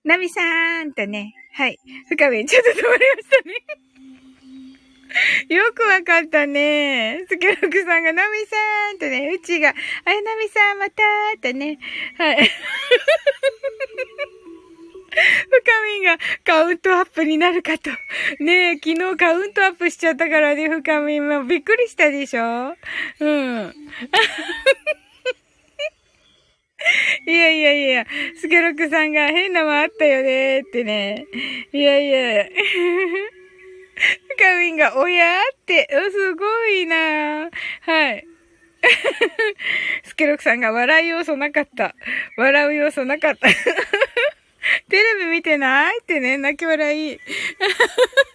[0.03, 1.78] ナミさーんとね、はい。
[2.10, 3.89] 深め、ちょっと止まりましたね。
[5.49, 7.26] よくわかったね。
[7.28, 9.74] スケロクさんが、ナミさんとね、うちが、
[10.05, 11.80] あやナミさんまたーとね、
[12.18, 12.51] はい。
[15.12, 15.20] 深
[15.99, 17.89] みがカウントアップになるかと。
[18.39, 22.76] ねえ、昨日カウントアップしちゃったからね、深みもびっくりしたでしょ
[23.20, 23.74] うん。
[27.28, 28.05] いやいやいや、
[28.39, 31.26] スケロクさんが変なもあったよねってね。
[31.74, 32.45] いやいや。
[34.38, 37.50] かみが、おやって、すごいな
[37.82, 38.26] はい。
[40.04, 41.95] スケロクさんが笑い要素なかった。
[42.38, 43.47] 笑う要素なかった。
[44.89, 47.20] テレビ見てないってね、泣き笑い。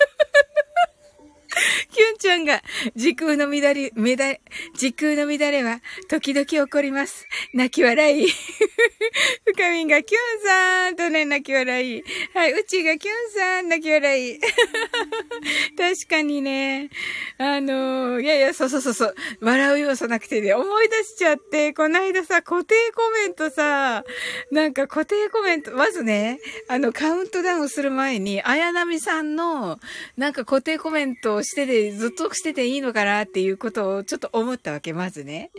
[1.94, 2.60] キュンちゃんが、
[2.96, 4.40] 時空の乱れ、乱れ、
[4.76, 7.28] 時空の乱れは、時々起こります。
[7.54, 8.26] 泣き笑い。
[9.46, 12.02] 深みんが、キュンさんとね、泣き笑い。
[12.34, 14.40] はい、うちがキュンさん、泣き笑い。
[15.78, 16.90] 確かにね、
[17.38, 24.04] あのー、いやいや、そうそうそうそう、笑う要素なくてね、思い出しちゃって、この間さ、固定コメントさ、
[24.50, 29.78] なんか固定コメント、まずね、あの、カウントダウンする前に、綾波さんの、
[30.16, 35.50] なんか固定コメントをしてでて、ずっとしてていいのかなっていうことをちょっと思ったわけ、まずね。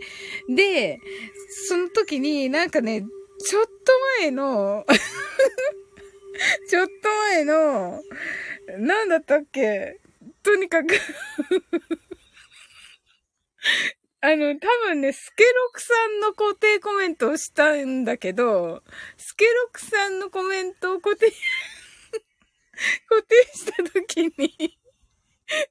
[0.49, 0.99] で、
[1.67, 3.05] その時になんかね、
[3.39, 3.71] ちょっと
[4.21, 4.85] 前の
[6.69, 8.01] ちょっと前の、
[8.79, 9.99] なんだったっけ
[10.43, 10.95] とにかく
[14.21, 18.81] あの、多分ね、スケロクさんの固定コメントをしたんだけど、
[19.17, 21.31] スケロクさんのコメントを固定
[23.07, 24.79] 固定した時に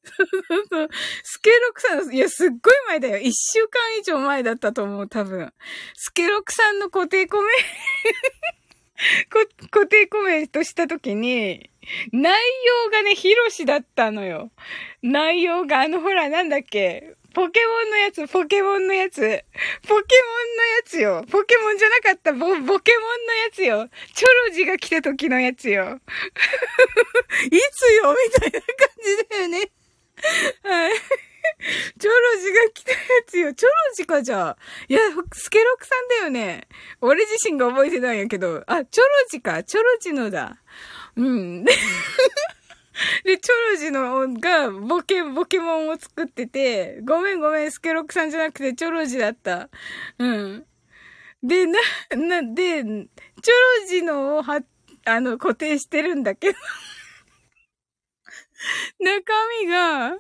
[0.04, 0.88] そうそうそう。
[1.22, 3.18] スケロクさん、いや、すっごい前だよ。
[3.18, 5.52] 一週間以上前だったと思う、多分。
[5.94, 7.48] スケロクさんの固定コメ
[9.70, 11.70] 固定コメントしたときに、
[12.12, 12.40] 内
[12.84, 14.50] 容がね、ヒロシだったのよ。
[15.02, 17.14] 内容が、あの、ほら、なんだっけ？
[17.34, 19.20] ポケモンのやつ、ポケモンのやつ。
[19.20, 20.04] ポケモンのや
[20.84, 21.24] つよ。
[21.28, 22.80] ポケモンじゃなかった、ボ、ボケモンのや
[23.52, 23.88] つよ。
[24.14, 26.00] チョロジが来た時のやつよ。
[27.50, 28.16] いつよ？
[28.26, 29.70] みたいな感じだよね。
[30.62, 30.92] はい。
[31.98, 33.52] チョロジが来たやつよ。
[33.52, 34.56] チョロジかじゃあ。
[34.88, 35.00] いや、
[35.32, 36.68] スケロクさんだよね。
[37.00, 38.62] 俺自身が覚えてないんやけど。
[38.68, 39.64] あ、チョロジか。
[39.64, 40.56] チョロジのだ。
[41.16, 41.64] うん。
[43.24, 49.68] で、チョロジのが、ボケ、ボケモンを作ってて、ごめんごめん、スケロックさんじゃなくて、チョロジだった。
[50.18, 50.66] うん。
[51.42, 51.78] で、な、
[52.16, 53.06] な、で、チョロ
[53.88, 54.60] ジのをは、
[55.06, 56.58] あの、固定してるんだけど
[59.00, 59.32] 中
[59.62, 60.18] 身が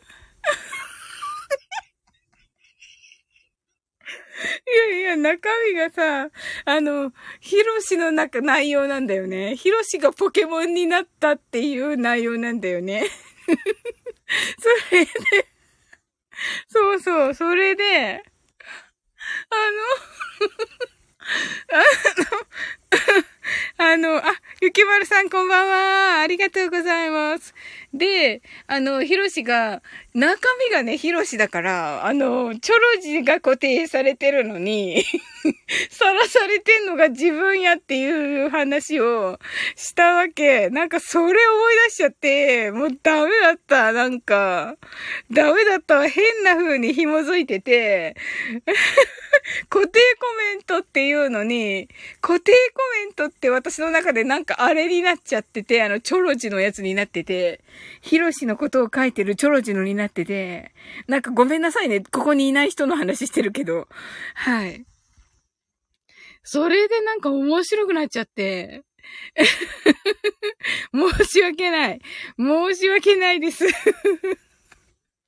[4.66, 4.83] いや
[5.16, 6.30] 中身がさ、
[6.64, 9.56] あの、ヒロシの中、内容なんだよね。
[9.56, 13.04] ヒロシがポケモンになったっていう内容なんだよね。
[14.58, 15.10] それで、
[16.68, 18.22] そうそう、それで、
[19.50, 19.54] あ
[20.40, 20.48] の、
[21.72, 21.84] あの、
[23.92, 24.22] あの、あ、
[24.62, 26.20] ゆきまるさんこんばんは。
[26.20, 27.54] ありがとうございます。
[27.92, 29.82] で、あの、ヒロシが、
[30.14, 35.04] 中身がね、ヒロシだから、あの、チョロジが固定されてるのに
[35.90, 39.38] さらされてんのが自分やっていう話を
[39.76, 40.70] したわけ。
[40.70, 43.92] なんかそれ思い出しちゃって、もうダメだった。
[43.92, 44.76] なんか、
[45.30, 46.08] ダメだった。
[46.08, 48.16] 変な風に紐づいてて
[49.68, 51.88] 固定コメントっていうのに、
[52.20, 57.60] 固定コメントって私私の中でなんかあれになっちゃってて、あの、チョロジのやつになってて、
[58.02, 60.72] ヒロシのことを書いてるチョロジのになってて、
[61.08, 61.98] なんかごめんなさいね。
[62.00, 63.88] ここにいない人の話してるけど。
[64.34, 64.86] はい。
[66.44, 68.84] それでなんか面白くなっちゃって。
[70.94, 72.00] 申し訳ない。
[72.38, 73.64] 申し訳ないです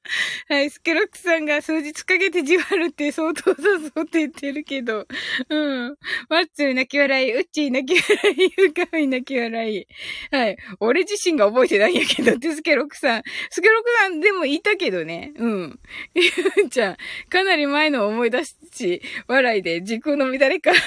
[0.49, 5.07] はい、スケロックさんが数日かけてじわるって相当だぞって言ってるけど。
[5.49, 5.55] う
[5.89, 5.97] ん。
[6.29, 9.87] マッツー泣き笑い、ウッチー泣き笑い、ユカミ泣き笑い。
[10.31, 10.57] はい。
[10.81, 13.23] 俺自身が覚えてないんやけどってスケロックさん。
[13.51, 15.33] スケロックさんでもいたけどね。
[15.37, 15.81] うん。
[16.71, 20.73] じゃあ、かなり前の思い出し、笑いで時空の乱れか。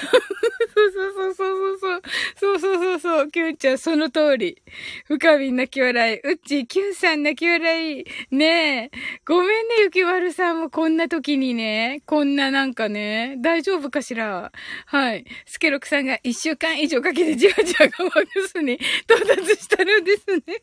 [0.75, 2.01] そうそうそうそうそう。
[2.35, 3.31] そうそうそうそう。
[3.31, 4.61] キュンちゃん、その通り。
[5.05, 6.19] 深み泣き笑い。
[6.19, 8.05] ウッチー、キュンさん泣き笑い。
[8.31, 9.08] ねえ。
[9.25, 14.51] ごめんね、ゆきわるさんもこんな時にね、こんななんかね、大丈夫かしら？
[14.85, 15.25] はい。
[15.45, 18.73] スケロクさんが一週間以上かけてじわじわがワックスに
[19.09, 20.61] 到達したのですね。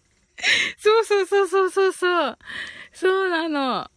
[0.79, 2.39] そうそうそうそうそうそう。
[2.93, 3.91] そうなの。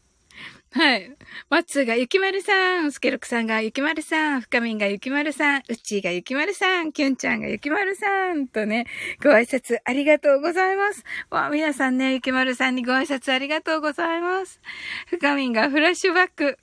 [0.71, 1.17] はい。
[1.49, 8.85] マッツーがゆきまるさん、スケロクさんがゆきまるさん、深みんがゆきまるさん、うっちーがゆきまるさん、キュンちゃんがゆきまるさん、とね、
[9.23, 11.03] ご挨拶ありがとうございます。
[11.31, 14.61] わ、皆さんね、ゆきまるさんにご挨拶ありがとうございます。
[15.07, 16.59] 深みんがフラッシュバック。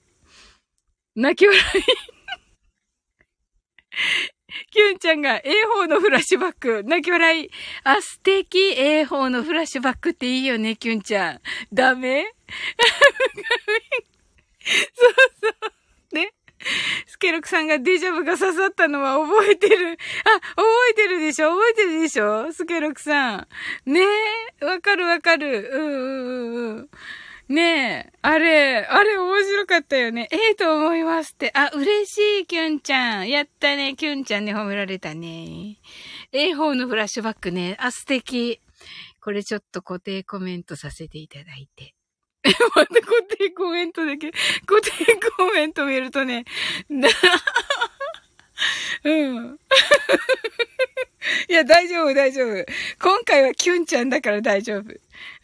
[1.16, 1.62] 泣き笑い。
[4.70, 6.82] キュンちゃんが A 法のフラッシュバック。
[6.84, 7.50] 泣き笑い。
[7.84, 8.58] あ、素敵。
[8.76, 11.40] A 法のフラッシュバックっていいよね、キュンちゃん。
[11.72, 12.26] ダメ？
[14.94, 15.48] そうそ
[16.12, 16.14] う。
[16.14, 16.32] ね？
[17.06, 19.98] スケロクさんがデジャブが刺さったのは覚えてる。
[20.24, 21.50] あ、覚えてるでしょ？
[21.50, 22.52] 覚えてるでしょ？
[22.52, 23.48] スケロクさん。
[23.86, 24.00] ね？
[24.60, 24.64] え。
[24.64, 25.70] わかるわかる。
[25.72, 26.90] うんうんうん。
[27.48, 30.28] ねえ、あれ、あれ面白かったよね。
[30.32, 31.52] ええと思いますって。
[31.54, 33.28] あ、嬉しい、キュンちゃん。
[33.28, 35.76] やったね、キュンちゃんに褒められたね。
[36.32, 37.76] A4 のフラッシュバックね。
[37.78, 38.60] あ、素敵。
[39.20, 41.94] これちょっと固定コメントさせていただいて。
[42.74, 44.32] また固定コメントだけ、
[44.66, 44.90] 固定
[45.36, 46.44] コメント見るとね、
[49.04, 49.58] うん。
[51.48, 52.66] いや、大丈夫、大丈夫。
[53.00, 54.94] 今回はキュンちゃんだから大丈夫。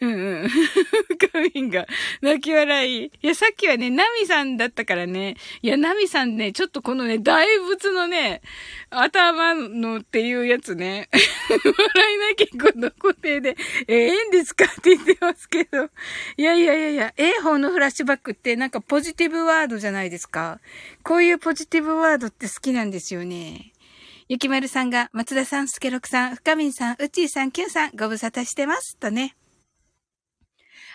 [0.01, 0.49] うんうん。
[1.33, 1.87] カミンが
[2.21, 3.05] 泣き笑い。
[3.05, 5.37] いや、さっきはね、ナミさんだったからね。
[5.63, 8.43] いや、ナミさんね、ちょっとこのね、大仏のね、
[8.91, 11.09] 頭のっていうやつね。
[11.49, 13.57] 笑いなきゃこの固定で、
[13.87, 15.89] えー、ええんですかって言ってますけど。
[16.37, 20.61] いやいやいやいや、A 方のフラッシュバックってなんかポジティブワードじゃないですか。
[21.03, 23.72] こういうポジティブワードって好きなんですよね。
[24.33, 28.97] ゆきまるさんが、松田さん、すけろくさん、深みんさん、うちーさん、きゅんさん、ご無沙汰してます。
[28.97, 29.37] とね。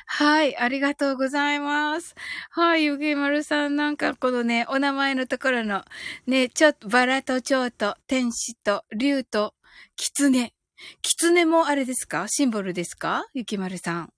[0.08, 2.16] はい、ありがとうございます。
[2.50, 5.86] はい、ゆきまるさん、なんかこのね、お名前のところの、
[6.26, 9.54] ね、ちょっと、バラと蝶と、天使と、竜と、
[9.96, 10.56] 狐。
[11.04, 12.28] 狐もあれですか？
[12.28, 13.28] シンボルですか？
[13.36, 14.14] ゆきまるさん。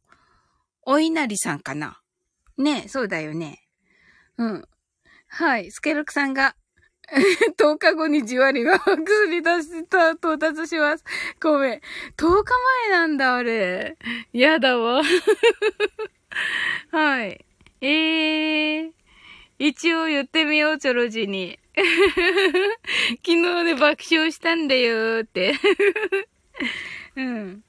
[0.83, 1.99] お稲荷さんかな？
[2.57, 3.65] ねそうだよね。
[4.37, 4.65] うん。
[5.27, 5.71] はい。
[5.71, 6.55] スケロクさんが、
[7.57, 11.03] 10日後にじわりが薬 出した到達します。
[11.41, 11.81] ごめん。
[12.17, 12.53] 10日
[12.87, 13.97] 前なんだ、あれ。
[14.33, 15.01] やだわ。
[16.91, 17.45] はい。
[17.81, 18.91] えー。
[19.57, 21.59] 一応言ってみよう、チョロジに。
[23.25, 25.53] 昨日で爆笑したんだよーって。
[27.15, 27.63] うん。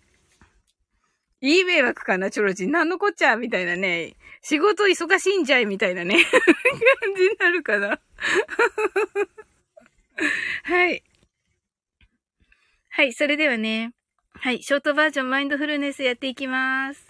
[1.41, 2.69] いい迷惑かな、チョロジ。
[2.69, 4.15] なんのこっちゃみたいなね。
[4.43, 6.25] 仕事忙しいんじゃいみたいなね。
[6.25, 7.99] 感じになるかな。
[10.65, 11.03] はい。
[12.91, 13.93] はい、それではね。
[14.35, 17.10] はい、ショートバージョンマインドフルネスやっていきます。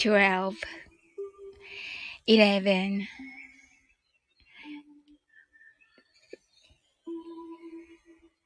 [0.00, 0.56] twelve,
[2.26, 3.06] eleven,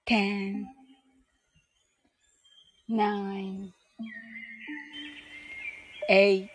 [0.04, 0.66] ten,
[2.88, 3.72] nine,
[6.08, 6.50] eight,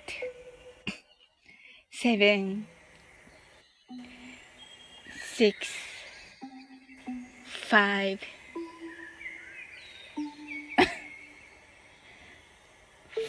[1.92, 2.68] seven,
[5.34, 5.70] six,
[7.46, 8.20] five,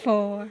[0.02, 0.50] four.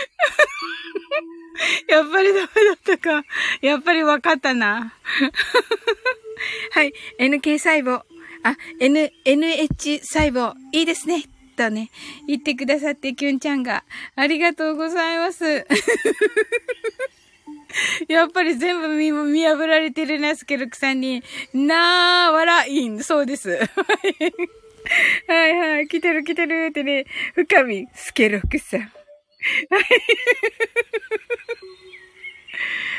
[1.88, 3.24] やっぱりダメだったか。
[3.60, 4.94] やっぱり分かったな。
[6.72, 6.94] はい。
[7.18, 8.02] NK 細胞。
[8.42, 10.54] あ、N、NH 細胞。
[10.72, 11.24] いいですね。
[11.56, 11.90] とね、
[12.26, 13.84] 言ってくださって、キュンちゃんが。
[14.16, 15.44] ありがとうございます。
[18.08, 21.22] やっぱり全部見見破られてるな、スケルクさんに。
[21.52, 23.02] なー、笑いん。
[23.02, 23.50] そうです。
[23.50, 23.56] は
[25.48, 28.90] いはい、来てる来てるってね、深み、スケロクさん。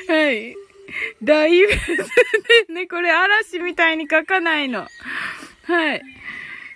[0.08, 0.56] はい。
[1.24, 1.68] だいぶ
[2.74, 4.88] ね、これ嵐みたいに書かないの。
[5.64, 6.02] はい。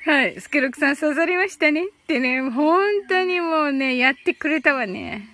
[0.06, 0.40] はい。
[0.40, 5.28] スケロクさん刺さりましたねってね、本当にもうね、やってくれたわね。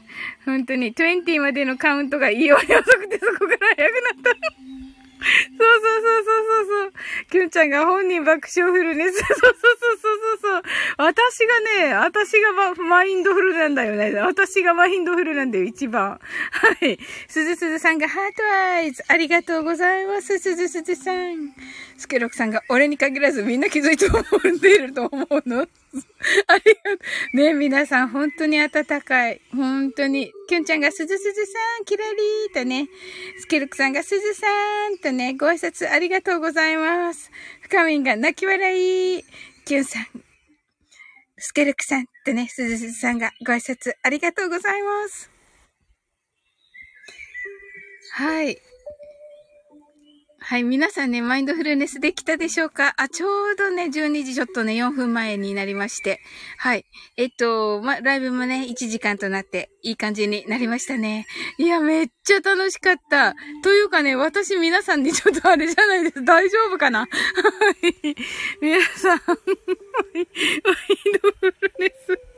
[0.45, 2.73] 本当に、20までのカウントがいいよ遅く
[3.09, 4.80] てそこから早くなった。
[5.21, 6.93] そうそうそうそうそうそう。
[7.29, 9.17] キュンちゃんが本人爆笑フルネス。
[9.21, 10.63] そうそうそうそうそう。
[10.97, 14.13] 私がね、私がマインドフルなんだよね。
[14.19, 16.19] 私がマインドフルなんだよ、一番。
[16.51, 16.97] はい。
[17.27, 18.43] すずすずさんがハート
[18.75, 19.03] アイズ。
[19.07, 21.53] ありがとうございます、すずすずさん。
[21.97, 25.67] スケロクさんが俺に限らずみんな気づいて思っていると思うの。
[26.47, 27.37] ありがとう。
[27.37, 29.41] ね皆さん本当に温かい。
[29.51, 30.31] 本当に。
[30.47, 32.87] キュンちゃんがすずすずさん、キラリーとね。
[33.39, 34.47] スケルクさんがすずさ
[34.89, 37.31] んとね、ご挨拶ありがとうございます。
[37.61, 39.23] 深みんが泣き笑い。
[39.65, 40.07] キュンさん。
[41.37, 45.29] スケルクさんとね、すずすずさんがご挨拶ありがとうございます。
[48.13, 48.61] はい。
[50.51, 52.93] はい、皆さんね、マインドフルネスできたでしょうか？
[52.97, 56.19] あ、ちょうどね、12時ちょっとね、4分前になりまして。
[56.57, 56.83] はい。
[57.15, 61.25] えっと、ま、ライブもね、1時間となって、いい感じになりましたね。
[61.57, 63.33] いや、めっちゃ楽しかった。
[63.63, 66.21] というかね、私皆さんにちょっとあれじゃないです。
[66.21, 67.07] 大丈夫かな？
[67.07, 68.15] はい。
[68.59, 69.35] 皆さん、 マ
[70.15, 70.25] イン
[71.23, 72.30] ドフルネス。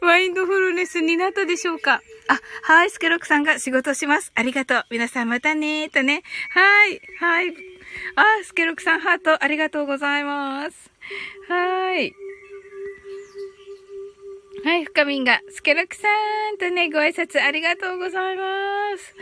[0.00, 2.02] マインドフルネスになったでしょうか？
[2.28, 4.32] あ、はい、スケロクさんが仕事します。
[4.34, 4.84] ありがとう。
[4.90, 6.22] 皆さんまたねーとね。
[6.50, 7.54] はい、はい。
[8.16, 10.90] あ、スケロクさんハートありがとうございます。
[11.48, 12.14] はい。
[14.66, 16.08] はい、深みんが、スケロクさ
[16.52, 18.42] んとね、ご挨拶ありがとうございま
[18.98, 19.14] す。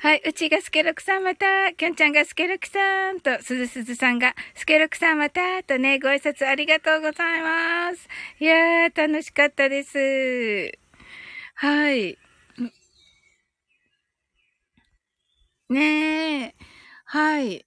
[0.00, 8.08] はい、うちがスケロクさんまた、きょんちゃんがスケロクさんと、すずすずさんがスケロクさんまた、とね、ご挨拶ありがとうございます。
[8.40, 10.72] いやー、楽しかったです。
[11.54, 12.18] はい。
[15.68, 16.54] ねえ。
[17.04, 17.64] はい。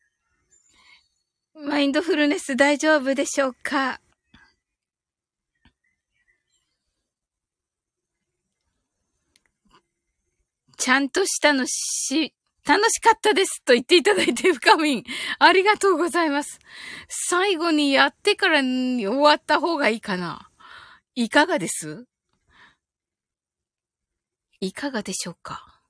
[1.55, 4.01] マインドフルネス大丈夫でしょうか？
[10.81, 12.33] ちゃんとしたのし、
[12.65, 15.03] 楽しかったですと言っていただいて、深みん。
[15.37, 16.57] ありがとうございます。
[17.07, 20.49] 最後にやってから終わった方がいいかな。
[21.13, 22.07] いかがです？
[24.59, 25.83] いかがでしょうか？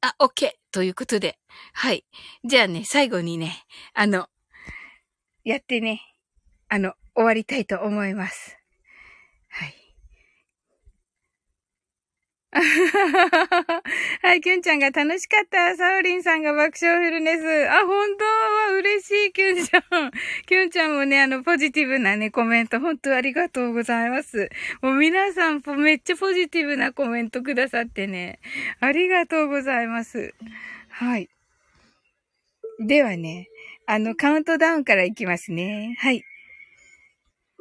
[0.00, 0.52] あ、OK!
[0.72, 1.38] ということで。
[1.74, 2.06] はい。
[2.44, 3.62] じゃあね、最後にね、
[3.92, 4.30] あの、
[5.44, 6.00] やってね、
[6.70, 8.56] あの、終わりたいと思います。
[9.48, 9.74] はい。
[14.22, 15.76] はい、キュンちゃんが楽しかった。
[15.76, 17.70] サウリンさんが爆笑フルネス。
[17.70, 18.24] あ、本当？
[18.24, 20.10] は嬉しい、キュンちゃん。
[20.46, 24.48] キュンちゃんもね、あの、ポジティブなね、コメント、本当ありがとうございます。
[24.80, 28.38] もう皆さん、めっちゃポジティブなコメントくださってね、
[28.80, 30.32] ありがとうございます。
[30.88, 31.28] はい。
[32.80, 33.48] ではね、
[33.84, 35.96] あの、カウントダウンからいきますね。
[35.98, 36.24] はい。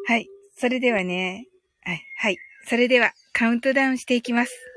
[0.05, 0.29] はい。
[0.55, 1.45] それではね、
[1.83, 2.05] はい。
[2.15, 2.37] はい。
[2.63, 4.76] それでは、カウントダウンしていきます。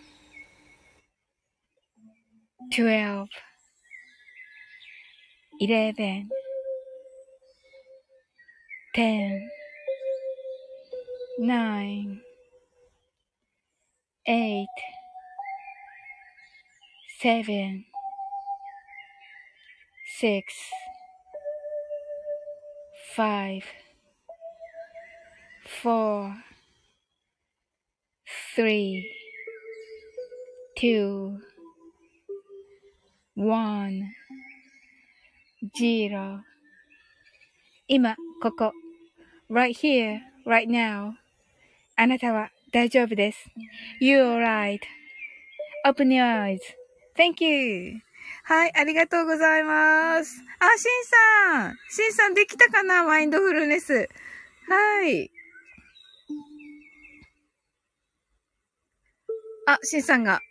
[2.71, 3.27] 12
[5.59, 6.29] 11
[8.95, 9.49] 10
[11.37, 12.21] 9
[14.25, 14.67] 8
[17.19, 17.85] 7
[20.05, 20.43] 6
[23.17, 23.63] 5
[25.83, 26.43] 4
[28.55, 29.03] 3
[30.75, 31.50] 2
[37.87, 38.71] 今、ここ。
[39.49, 41.13] right here, right now.
[41.95, 43.49] あなたは大丈夫です。
[43.99, 46.59] You're right.Open your
[47.15, 48.01] eyes.Thank you.
[48.43, 50.43] はい、ありがとうございます。
[50.59, 50.85] あ、しん
[51.57, 51.77] さん。
[51.89, 53.03] しんさんできたかな？
[53.03, 54.07] マインドフルネス。
[54.67, 55.31] はい。
[59.65, 60.41] あ、しんさんが。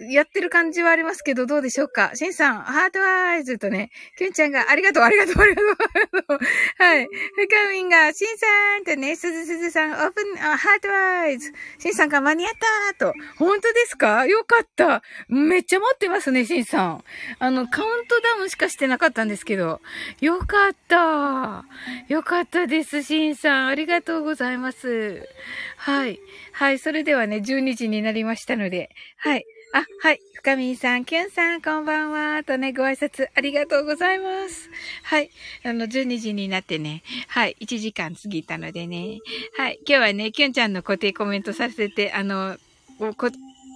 [0.00, 2.12] やってる感じはありますけど、どうでしょうか？
[2.14, 6.38] シンさん、ハートアイズとね、キュンちゃんが、ありがとう、ありがとう、ありがとう、ありがとう。
[6.78, 7.04] はい。
[7.06, 7.08] ふ
[7.48, 8.46] かみんが、シンさ
[8.80, 11.52] んとね、すずすずさん、オープン、あハートアイズ。
[11.78, 12.52] シンさんが間に合っ
[12.96, 13.12] たと。
[13.36, 14.26] 本当ですか？
[14.26, 15.02] よかった。
[15.28, 17.04] めっちゃ持ってますね、シンさん。
[17.40, 19.80] あの、カウントダウンしかしてなかったんですけど。
[20.20, 21.64] よかった。
[22.08, 23.66] よかったです、シンさん。
[23.66, 25.28] ありがとうございます。
[25.76, 26.20] はい。
[26.52, 26.78] はい。
[26.78, 29.44] それではね、12時になりましたので、はい。
[29.72, 30.20] あ、はい。
[30.34, 32.42] 深みさん、きゅんさん、こんばんは。
[32.42, 34.70] とね、ご挨拶ありがとうございます。
[35.02, 35.30] はい。
[35.62, 37.56] あの、12時になってね、はい。
[37.60, 39.18] 1時間過ぎたのでね。
[39.58, 39.78] はい。
[39.86, 42.56] 今日はね、きゅんちゃんの固定コメントさせて、あの、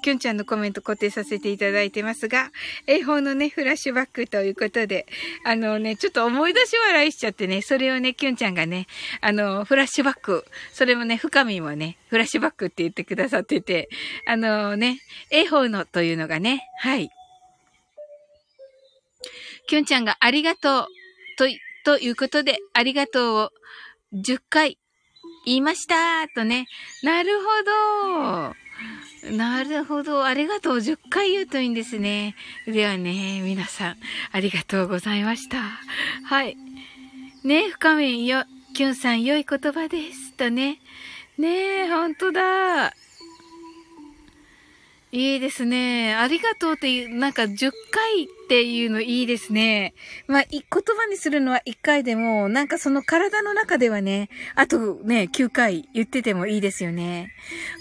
[0.02, 2.50] きゅんちゃんのコメント固定させていただいてますが、
[2.86, 5.06] 英語のね、フラッシュバックということで、
[5.44, 8.86] あのね、ちょっと思い出し笑いしちゃってね、それをね、きゅんちゃんがね、
[9.20, 13.88] あの、フラッシュバック、それもね、深みもね、フラッシュバックって言ってくださってて、
[14.26, 14.98] あのね、
[15.30, 17.10] 英語のというのがね、はい。
[19.68, 20.86] きゅんちゃんがありがとう、
[21.36, 21.46] と、
[21.84, 23.50] ということで、ありがとうを
[24.12, 24.78] 10回
[25.44, 26.66] 言いましたとね。
[27.02, 28.61] なるほど。
[29.30, 30.24] なるほど。
[30.24, 30.76] ありがとう。
[30.78, 32.34] 10回言うといいんですね。
[32.66, 33.96] ではね、皆さん、
[34.32, 35.62] ありがとうございました。
[36.24, 36.56] はい。
[37.44, 38.44] ね、深めよ、
[38.74, 40.32] きゅんさん、良い言葉です。
[40.32, 40.80] とね。
[41.38, 42.92] ねえ、ほんとだ。
[45.14, 46.14] いいですね。
[46.14, 49.92] ありがとうっていう、なんか10回っていうのいいですね。
[50.26, 57.30] まあ、言葉にするのは1回でも、なんかその体の中ではね、あとね、9回言っててもいいですよね。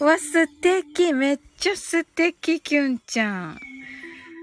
[0.01, 3.59] わ、素敵めっちゃ素敵キュンちゃん。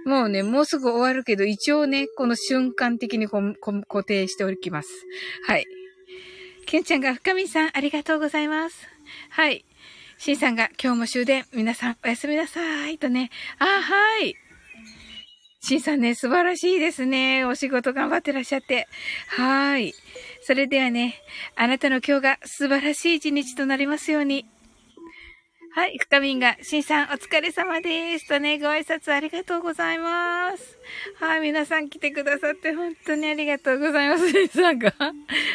[0.06, 4.88] もうね、もうすぐ終わるけど、一応ね、この瞬間的に固定しておきます。
[5.46, 5.66] はい。
[6.64, 8.88] キュンちゃんが深見さん、ありがとうございます。
[9.28, 9.66] はい。
[10.18, 13.30] シンさんが今日も終電、皆さんおやすみなさいとね。
[13.60, 14.34] あ、はい。
[15.60, 17.44] シンさんね、素晴らしいですね。
[17.44, 18.88] お仕事頑張ってらっしゃって。
[19.28, 19.94] はい。
[20.42, 21.22] それではね、
[21.54, 24.44] あなたの今日が素晴らしい一日となりますように。
[25.78, 28.26] はい、深みんが、しんさんお疲れ様です。
[28.26, 30.76] とね、ご挨拶ありがとうございます。
[31.20, 34.28] はい、皆さん来てくださって本当にありがとうございます。
[34.28, 34.92] しんさんが。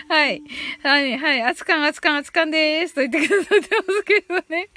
[0.07, 0.41] はい。
[0.82, 2.95] はい、はい、熱かん、熱かん、熱かんです。
[2.95, 4.69] と言ってくださってますけどね。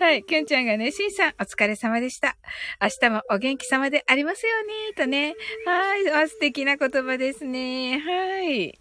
[0.00, 2.36] はい、きゅんちゃんがね、しんさんお疲れ様でした。
[2.78, 4.94] 明日もお元気様でありますように。
[4.96, 5.34] とね。
[5.64, 8.00] はい、素敵な言葉ですね。
[8.00, 8.78] はい。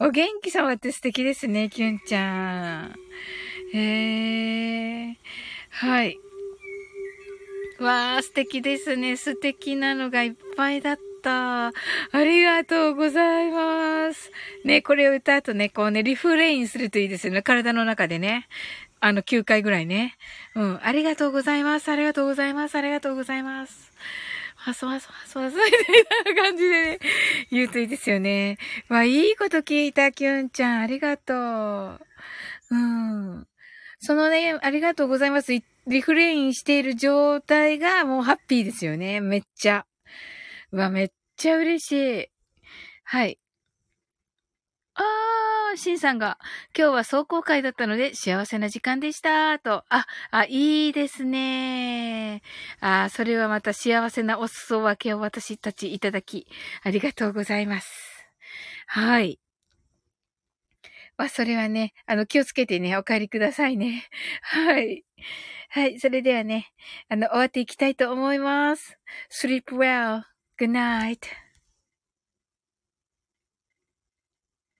[0.00, 2.94] お元気様って素敵ですね、きゅんちゃん。
[3.72, 5.16] へえ。
[5.72, 6.18] はい。
[7.80, 9.16] わー、素敵ですね。
[9.16, 11.68] 素敵なのがいっぱいだった。
[11.68, 11.72] あ
[12.12, 14.30] りがとうございます。
[14.64, 17.42] ね、これを歌うとね、こうね、リフレインするといいですよね。
[17.42, 18.48] 体の中でね。
[19.00, 20.16] あの、9回ぐらいね。
[20.54, 20.80] うん。
[20.82, 21.90] ありがとうございます。
[21.90, 22.76] ありがとうございます。
[22.76, 23.92] ありがとうございます。
[24.54, 26.98] はそわそわそわそみたいな感じでね、
[27.50, 28.58] 言うといいですよね。
[28.88, 30.80] わ、いいこと聞いた、きゅんちゃん。
[30.82, 32.00] ありがとう。
[32.70, 33.46] うん。
[34.04, 35.52] そのね、ありがとうございます。
[35.86, 39.20] リフレインしている状態がもうハッピーですよね。
[39.20, 39.86] めっちゃ。
[40.72, 41.92] うわ、めっちゃ嬉し
[42.24, 42.26] い。
[43.04, 43.38] はい。
[44.94, 46.38] あー、シンさんが、
[46.76, 49.84] 今日は壮行会だったので幸せな時間でした、と。
[49.88, 52.42] あ、あ、いいですね。
[52.80, 56.48] あー、それはまた幸せなお裾分けを私たちいただき、
[56.82, 58.26] ありがとうございます。
[58.88, 59.38] はい。
[61.22, 64.08] まあ、それはね、あの、気をつけてね、お帰りくださいね。
[64.42, 65.04] はい。
[65.68, 66.00] はい。
[66.00, 66.72] それではね、
[67.08, 68.98] あの、終わっていきたいと思います。
[69.30, 70.24] sleep well.
[70.58, 71.18] Good night.